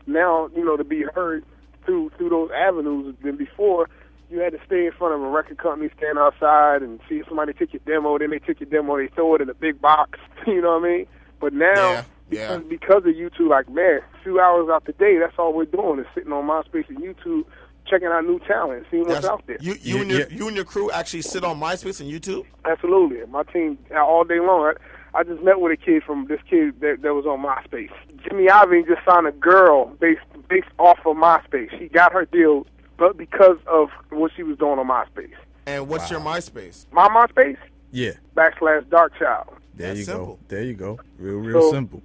[0.07, 1.45] now you know, to be heard
[1.87, 3.89] through through those avenues than before.
[4.31, 7.29] You had to stay in front of a record company, stand outside, and see if
[7.29, 8.19] somebody took your demo.
[8.19, 10.19] Then they took your demo, they throw it in a big box.
[10.47, 11.07] You know what I mean?
[11.41, 12.57] But now, Yeah, yeah.
[12.57, 15.65] because, because of YouTube, like man, a few hours out the day, that's all we're
[15.65, 17.45] doing is sitting on MySpace and YouTube,
[17.87, 19.59] checking out new talent, seeing what's That's- out there.
[19.61, 20.27] You you Yeah, and your yeah.
[20.31, 22.45] you and your crew actually sit on MySpace and YouTube.
[22.65, 23.25] Absolutely.
[23.27, 24.73] My team uh, all day long.
[25.15, 27.91] I, I just met with a kid from this kid that, that was on MySpace.
[28.23, 31.77] Jimmy Iovine just signed a girl based based off of MySpace.
[31.79, 32.67] She got her deal,
[32.97, 35.33] but because of what she was doing on MySpace.
[35.67, 36.87] And what's your MySpace?
[36.93, 37.57] My MySpace
[37.93, 38.13] Yeah.
[38.37, 39.49] backslash Darkchild.
[39.75, 40.27] There That's you simple.
[40.27, 40.39] go.
[40.49, 40.99] There you go.
[41.19, 42.03] Real, real So- simple.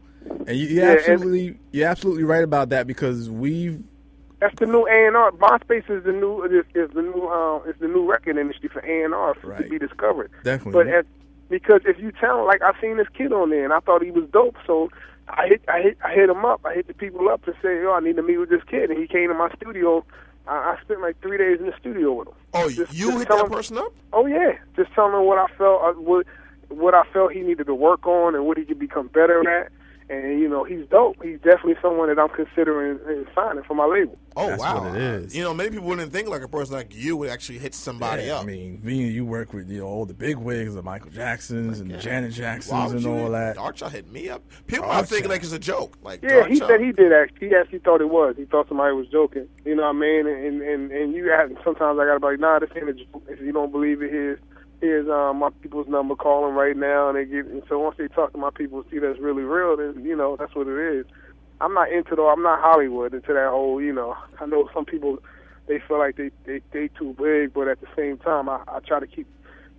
[0.47, 3.81] And you, you're Yeah, and- absolutely, you're absolutely right about that because we've
[4.39, 5.31] That's the new A and R.
[5.31, 8.79] MySpace is the new is, is the new uh, is the new record industry for
[8.79, 10.31] A and R to be discovered.
[10.43, 10.73] Definitely.
[10.83, 11.05] But at,
[11.49, 14.11] because if you tell like I seen this kid on there and I thought he
[14.11, 14.89] was dope, so
[15.27, 16.61] I hit I hit I hit him up.
[16.65, 18.89] I hit the people up to say, yo, I need to meet with this kid,
[18.89, 20.03] and he came to my studio.
[20.47, 22.35] I, I spent like three days in the studio with him.
[22.53, 23.91] Oh, Just- you just hit tell that him- person up?
[24.13, 26.27] Oh yeah, just telling him what I felt uh, what
[26.69, 29.71] what I felt he needed to work on and what he could become better at.
[30.07, 31.15] And you know he's dope.
[31.23, 34.19] He's definitely someone that I'm considering uh, signing for my label.
[34.35, 34.83] Oh That's wow!
[34.83, 35.35] what it is.
[35.35, 38.25] You know, many people wouldn't think like a person like you would actually hit somebody
[38.25, 38.43] yeah, up.
[38.43, 41.09] I mean, me and you work with you know all the big wigs, the Michael
[41.09, 43.57] Jacksons and Janet Jacksons and you all hit- that.
[43.57, 44.43] Darkchild hit me up.
[44.67, 45.31] People Dark might think Child.
[45.31, 45.97] like it's a joke.
[46.03, 46.69] Like Yeah, Dark he Child.
[46.69, 47.47] said he did actually.
[47.49, 48.35] He actually thought it was.
[48.37, 49.47] He thought somebody was joking.
[49.65, 50.27] You know what I mean?
[50.27, 53.23] And and and you have sometimes I gotta be like, nah, this ain't a joke.
[53.27, 54.39] If you don't believe it, here's
[54.85, 56.15] here's um, my people's number.
[56.15, 57.45] Call them right now, and they get.
[57.45, 59.75] And so once they talk to my people, see that's really real.
[59.77, 61.05] Then you know that's what it is.
[61.61, 62.29] I'm not into though.
[62.29, 63.81] I'm not Hollywood into that whole.
[63.81, 65.19] You know, I know some people
[65.67, 68.79] they feel like they they they too big, but at the same time, I, I
[68.85, 69.27] try to keep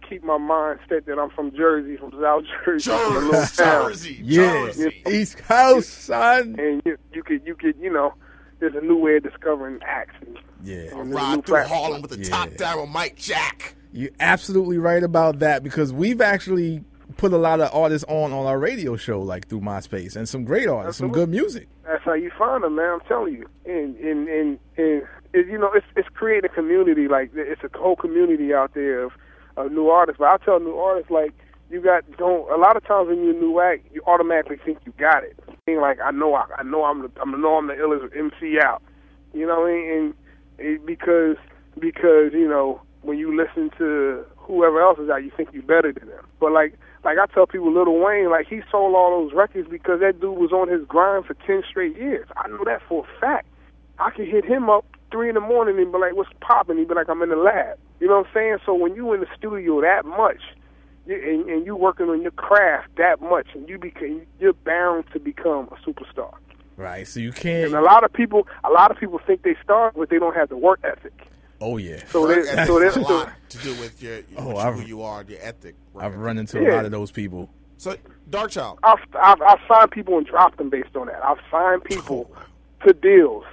[0.08, 4.20] keep my mindset that I'm from Jersey, from South Jersey, from little Jersey, town Jersey,
[4.22, 5.02] Yeah, Jersey.
[5.08, 6.56] East Coast, son.
[6.58, 8.12] and you you could you could you know
[8.58, 10.14] there's a new way of discovering acts.
[10.26, 11.78] And, Yeah, and there's a Ride through platform.
[11.80, 12.30] Harlem with the Yeah.
[12.30, 13.75] top down with Mike Jack.
[13.92, 16.84] You're absolutely right about that because we've actually
[17.16, 20.44] put a lot of artists on on our radio show, like through MySpace, and some
[20.44, 21.68] great artists, some good music.
[21.84, 22.94] That's how you find them, man.
[22.94, 23.46] I'm telling you.
[23.64, 27.78] And and and, and it, you know it's it's creating a community like it's a
[27.78, 29.12] whole community out there of,
[29.56, 30.18] of new artists.
[30.18, 31.32] But I tell new artists like
[31.70, 34.78] you got don't a lot of times when you're a new act you automatically think
[34.84, 35.38] you got it.
[35.66, 38.58] Being like I know I, I know I'm the, I know I'm the illest MC
[38.60, 38.82] out.
[39.32, 39.92] You know what I mean?
[39.92, 40.14] And
[40.58, 41.36] it, because
[41.78, 45.92] because you know when you listen to whoever else is out, you think you're better
[45.92, 46.26] than them.
[46.40, 50.00] But like like I tell people, Lil Wayne, like he sold all those records because
[50.00, 52.28] that dude was on his grind for ten straight years.
[52.36, 53.46] I know that for a fact.
[53.98, 56.88] I could hit him up three in the morning and be like, "What's popping?" He'd
[56.88, 58.58] be like, "I'm in the lab." You know what I'm saying?
[58.66, 60.42] So when you in the studio that much,
[61.06, 65.04] you, and, and you working on your craft that much, and you become you're bound
[65.12, 66.34] to become a superstar.
[66.76, 67.06] Right.
[67.06, 67.66] So you can't.
[67.66, 70.34] And a lot of people, a lot of people think they start, but they don't
[70.34, 71.26] have the work ethic.
[71.60, 72.00] Oh yeah.
[72.10, 74.80] So they, Work so ethic's they, a lot to do with your, Oh, with I've-
[74.80, 75.74] who you are, your ethic.
[75.98, 76.74] I've run into Yeah.
[76.74, 77.48] a lot of those people.
[77.78, 77.96] So,
[78.30, 78.78] Darkchild.
[78.82, 81.22] I've, I've I've signed people and dropped them based on that.
[81.24, 82.30] I've signed people
[82.86, 83.44] to deals,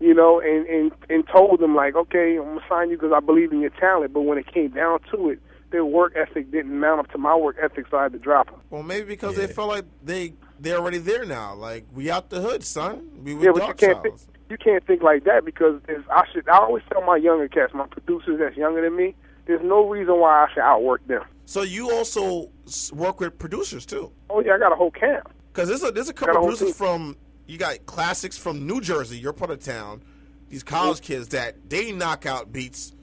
[0.00, 3.20] you know, and and and told them like, okay, I'm gonna sign you because I
[3.20, 4.12] believe in your talent.
[4.12, 5.40] But when it came down to it,
[5.70, 8.46] their work ethic didn't mount up to my work ethic, so I had to drop
[8.50, 8.60] them.
[8.70, 11.54] Well, maybe because they felt like they they're already there now.
[11.54, 13.10] Like we out the hood, son.
[13.24, 14.26] We with Yeah, but you Dark can't think, Childs.
[14.52, 16.48] You can't think like that because there's, I should.
[16.48, 19.14] I always tell my younger cats, my producers that's younger than me,
[19.46, 21.22] there's no reason why I should outwork them.
[21.46, 22.50] So you also
[22.92, 25.30] work with producers too, Oh yeah, I got a whole camp.
[25.52, 26.86] because there's a there's a Got a couple whole producers team.
[26.86, 30.02] from you got classics from New Jersey, your part of town.
[30.48, 31.06] These college Mm-hmm.
[31.14, 32.94] kids that they knock out beats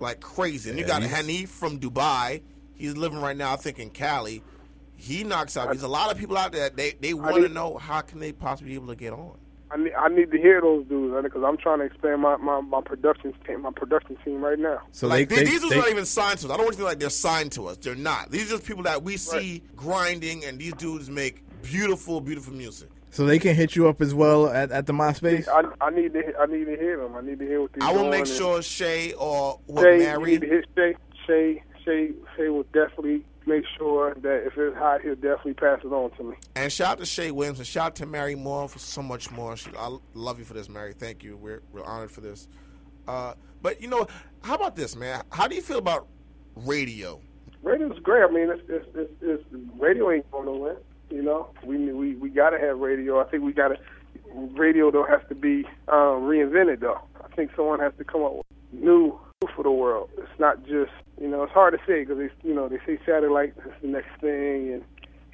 [0.00, 0.70] like crazy.
[0.70, 2.40] And you got he's- Hanif from Dubai.
[2.74, 4.42] He's living right now, I think, in Cali.
[4.96, 5.68] He knocks out.
[5.68, 6.70] There's a lot of people out there.
[6.70, 9.36] They they want to know how can they possibly be able to get on.
[9.74, 12.60] I need, I need to hear those dudes because I'm trying to expand my, my,
[12.60, 14.80] my production team my production team right now.
[14.92, 16.52] So like they, they, they, these are not even signed to us.
[16.52, 17.76] I don't want to feel like they're signed to us.
[17.78, 18.30] They're not.
[18.30, 22.88] These are just people that we see grinding, and these dudes make beautiful, beautiful music.
[23.10, 25.48] so they can hit you up as well at, at the MySpace.
[25.48, 27.16] I, I need to I need to hear them.
[27.16, 30.26] I need to hear what they're I will make sure Shay or what Shay, you
[30.26, 30.94] need to hit Shay.
[31.26, 35.88] Shay, Shay, Shay will definitely make sure that if it's hot, he'll definitely pass it
[35.88, 36.36] on to me.
[36.56, 39.30] And shout out to Shay Williams and shout out to Mary Moore for so much
[39.30, 39.56] more.
[39.56, 40.92] She, I love you for this, Mary.
[40.92, 41.36] Thank you.
[41.36, 42.48] We're we're honored for this.
[43.06, 44.06] Uh, but you know,
[44.42, 45.22] how about this, man?
[45.30, 46.06] How do you feel about
[46.56, 47.20] radio?
[47.62, 48.22] Radio's great.
[48.22, 49.44] I mean, it's, it's, it's, it's
[49.78, 50.76] radio ain't going nowhere.
[51.10, 53.20] You know, we we we gotta have radio.
[53.20, 53.76] I think we gotta.
[54.34, 57.00] Radio though has to be um, reinvented though.
[57.22, 60.10] I think someone has to come up with new new for the world.
[60.18, 60.90] It's not just
[61.20, 61.42] you know.
[61.42, 64.72] It's hard to say because they you know they say satellite is the next thing
[64.72, 64.84] and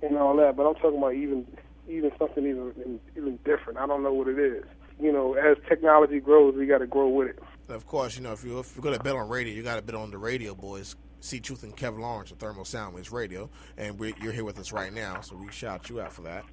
[0.03, 0.57] and all that.
[0.57, 1.47] But I'm talking about even
[1.89, 3.79] even something even even different.
[3.79, 4.65] I don't know what it is.
[5.01, 7.39] You know, as technology grows, we got to grow with it.
[7.69, 9.83] Of course, you know if you if you're gonna bet on radio, you got to
[9.83, 10.97] bet on the radio boys.
[11.23, 14.91] See Truth and Kevin Lawrence of Thermal Soundwaves Radio, and you're here with us right
[14.91, 16.45] now, so we shout you out for that.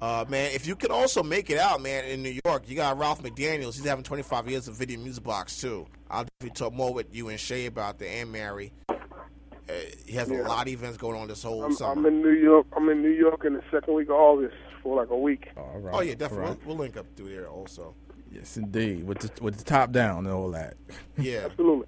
[0.00, 2.98] Uh, man, if you could also make it out, man, in New York, you got
[2.98, 3.76] Ralph McDaniels.
[3.76, 5.86] He's having 25 years of video music box too.
[6.10, 8.72] I'll definitely talk more with you and Shay about the and Mary.
[8.88, 9.72] Uh,
[10.04, 11.92] he has a lot of events going on this whole I'm, summer.
[11.92, 12.66] I'm in New York.
[12.76, 15.48] I'm in New York in the second week of August for like a week.
[15.56, 15.94] All right.
[15.94, 16.46] oh yeah, definitely.
[16.46, 16.66] all right.
[16.66, 17.94] We'll, we'll link up through there also.
[18.30, 19.04] Yes, indeed.
[19.06, 20.74] With the with the top down and all that.
[21.18, 21.86] Yeah, Absolutely.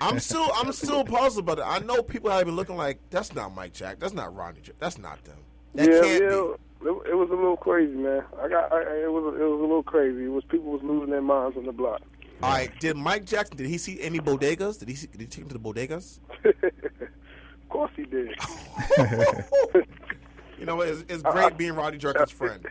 [0.00, 1.64] I'm still I'm still puzzled about it.
[1.66, 4.76] I know people have been looking like that's not Mike Jack, that's not Ronnie Jack,
[4.78, 5.36] that's not them.
[5.74, 6.28] That yeah, can't yeah.
[6.28, 6.54] be.
[6.84, 8.22] It, it was a little crazy, man.
[8.42, 8.72] I got.
[8.72, 9.34] I, it was.
[9.34, 10.24] It was a little crazy.
[10.24, 12.02] It was people was losing their minds on the block.
[12.42, 13.56] All right, did Mike Jackson?
[13.56, 14.78] Did he see any bodegas?
[14.78, 16.18] Did he see, did he take him to the bodegas?
[16.44, 18.34] of course he did.
[20.64, 21.50] You know, it's, it's great uh-uh.
[21.50, 22.66] being Rodney Jerkins' friend.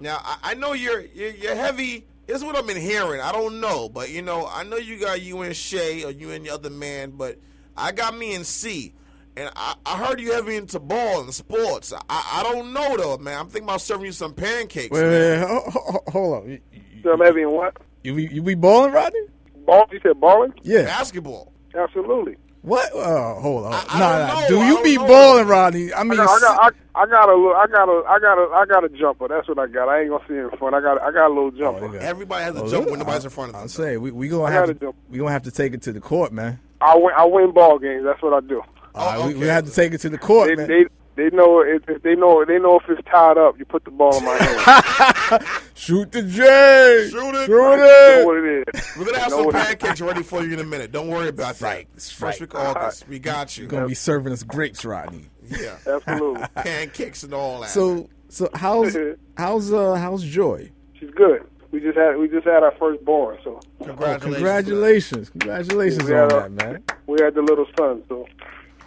[0.00, 2.04] Now, I, I know you're, you're you're heavy.
[2.26, 3.20] This is what I've been hearing.
[3.20, 6.30] I don't know, but you know, I know you got you and Shay or you
[6.30, 7.38] and the other man, but
[7.76, 8.92] I got me and C.
[9.36, 11.92] And I, I heard you heavy into ball and sports.
[11.92, 13.38] I, I don't know though, man.
[13.40, 14.90] I'm thinking about serving you some pancakes.
[14.90, 15.40] Wait, man.
[15.40, 16.50] wait, ho- ho- ho- hold on.
[16.50, 16.60] You,
[17.02, 17.76] So I'm heavy in what?
[18.04, 19.18] you, you be balling, Rodney?
[19.66, 19.86] Ball?
[19.90, 20.52] You said balling?
[20.62, 20.82] Yeah.
[20.84, 21.52] Basketball.
[21.74, 22.36] Absolutely.
[22.62, 22.94] What?
[22.94, 23.72] Uh, hold on.
[23.74, 24.40] I nah, don't nah.
[24.42, 24.48] know.
[24.48, 25.06] Do I you don't be know.
[25.06, 25.92] balling, Rodney?
[25.92, 27.54] I mean, I got, I got, I, I got a little.
[27.56, 28.04] I got a.
[28.08, 28.52] I got a.
[28.54, 29.28] I got a jumper.
[29.28, 29.88] That's what I got.
[29.88, 30.74] I ain't gonna see it in front.
[30.74, 31.02] I got.
[31.02, 31.92] I got a little jumper.
[31.94, 32.00] yeah.
[32.02, 33.62] Everybody has a Oh, jump look, when nobody's in front of them.
[33.62, 35.92] I'm saying we we gonna I have gotta we gonna have to take it to
[35.92, 36.58] the court, man.
[36.80, 37.10] I win.
[37.16, 38.04] I win ball games.
[38.04, 38.62] That's what I do.
[38.94, 40.68] All right, we, we have to take it to the court, They, man.
[40.68, 40.84] they,
[41.30, 43.58] they know if, if they know they know if it's tied up.
[43.58, 45.44] You put the ball in my hand.
[45.74, 47.08] Shoot the J.
[47.10, 47.46] Shoot it.
[47.46, 48.26] Shoot know it.
[48.26, 48.96] what it is.
[48.96, 50.90] We're gonna have some pancakes ready for you in a minute.
[50.92, 51.64] Don't worry about that.
[51.66, 52.40] right, that's First right.
[52.40, 53.62] week of August, we got you.
[53.62, 55.26] You're gonna be serving us grapes, Rodney.
[55.48, 56.44] Yeah, Absolutely.
[56.56, 57.70] pancakes and all that.
[57.70, 58.96] So so how's
[59.36, 60.70] how's uh how's Joy?
[60.98, 61.46] She's good.
[61.70, 64.34] We just had we just had our first born, so congratulations.
[64.34, 66.22] Congratulations, congratulations Yeah.
[66.24, 66.82] on that, man.
[67.06, 68.02] we had the little son.
[68.08, 68.26] So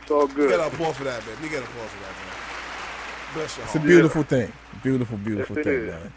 [0.07, 0.49] it's all We good.
[0.51, 1.35] get an applause for that, man.
[1.41, 3.33] We get an applause for that, man.
[3.33, 3.87] Bless your It's a heart.
[3.87, 5.87] beautiful thing, beautiful, beautiful Yes, thing, is.
[5.89, 6.13] man.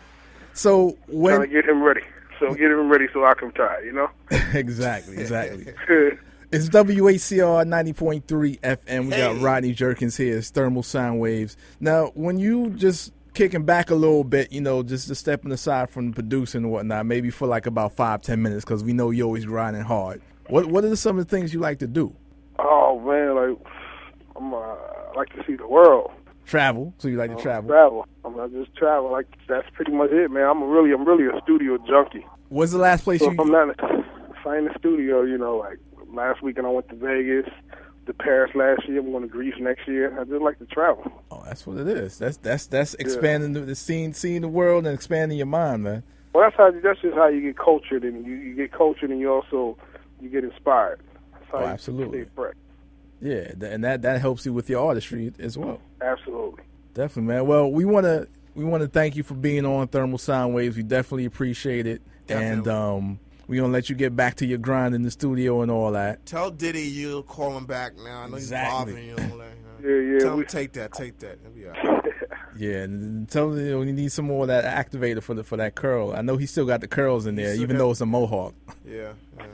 [0.52, 2.02] So Trying to when get him ready.
[2.38, 3.84] So get him ready so I can retire.
[3.84, 4.10] You know.
[4.54, 5.66] exactly, exactly.
[6.52, 9.04] It's WACR 90.3 FM.
[9.04, 9.38] We got Hey.
[9.40, 10.36] Rodney Jerkins here.
[10.38, 11.56] It's Thermal Sound Waves.
[11.78, 15.90] Now, when you just kicking back a little bit, you know, just, just stepping aside
[15.90, 19.26] from producing and whatnot, maybe for like about five, ten minutes, because we know you're
[19.26, 20.20] always grinding hard.
[20.48, 22.12] What What are some of the things you like to do?
[22.62, 23.58] Oh man, like
[24.36, 26.10] I like to see the world.
[26.46, 26.92] Travel.
[26.98, 27.68] So you like to Uh, travel.
[27.68, 28.06] Travel.
[28.24, 29.10] I mean, I just travel.
[29.10, 30.44] Like that's pretty much it, man.
[30.48, 32.26] I'm really, I'm really a studio junkie.
[32.48, 33.32] What's the last place So you?
[33.32, 35.78] if I'm not, if I in the studio, you know, like
[36.12, 37.48] last weekend I went to Vegas,
[38.06, 38.98] to Paris last year.
[38.98, 40.18] I'm going to Greece next year.
[40.18, 41.10] I just like to travel.
[41.30, 42.18] Oh, that's what it is.
[42.18, 46.02] That's that's that's expanding the, the seeing seeing the world and expanding your mind, man.
[46.32, 46.70] Well, that's how.
[46.72, 49.76] That's just how you get cultured, and you, you get cultured, and you also
[50.20, 51.00] you get inspired.
[51.50, 52.22] That's how Oh, you absolutely.
[52.22, 52.54] stay fresh.
[53.22, 55.78] Yeah, and that that helps you with your artistry as well.
[56.00, 56.64] Absolutely.
[56.94, 57.46] Definitely, man.
[57.46, 60.76] Well, we want to we want to thank you for being on Thermal Sound Waves.
[60.76, 62.52] We definitely appreciate it, Definitely.
[62.58, 65.70] and um, we gonna let you get back to your grind in the studio and
[65.70, 66.24] all that.
[66.26, 68.22] Tell Diddy you'll call him back now.
[68.22, 69.02] I know Exactly.
[69.02, 69.36] he's bothering you.
[69.38, 69.48] Like,
[69.82, 70.18] Yeah, yeah.
[70.20, 71.38] Tell him take that, take that.
[71.40, 72.04] It'll be all right.
[72.56, 75.44] Yeah, and tell him you know, you need some more of that activator for the
[75.44, 76.12] for that curl.
[76.12, 78.54] I know he still got the curls in there, even got- though it's a mohawk.
[78.84, 79.12] Yeah.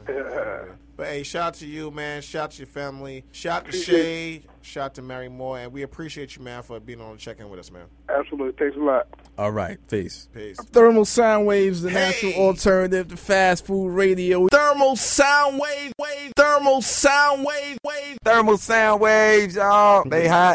[0.09, 0.65] yeah.
[0.97, 2.23] but hey, shout out to you, man.
[2.23, 3.25] Shout out to your family.
[3.33, 4.43] Shout out to Shay.
[4.63, 5.59] Shout out to Mary Moore.
[5.59, 7.85] And we appreciate you, man, for being on the check in with us, man.
[8.09, 8.53] Absolutely.
[8.59, 9.07] Thanks a lot.
[9.39, 10.29] All right, peace.
[10.35, 10.57] Peace.
[10.57, 14.49] Thermal sound waves, the natural alternative to fast food radio.
[14.49, 18.19] Thermal sound wave, wave, thermal sound wave, wave.
[18.25, 20.09] Thermal sound waves, y'all.
[20.09, 20.55] They hot.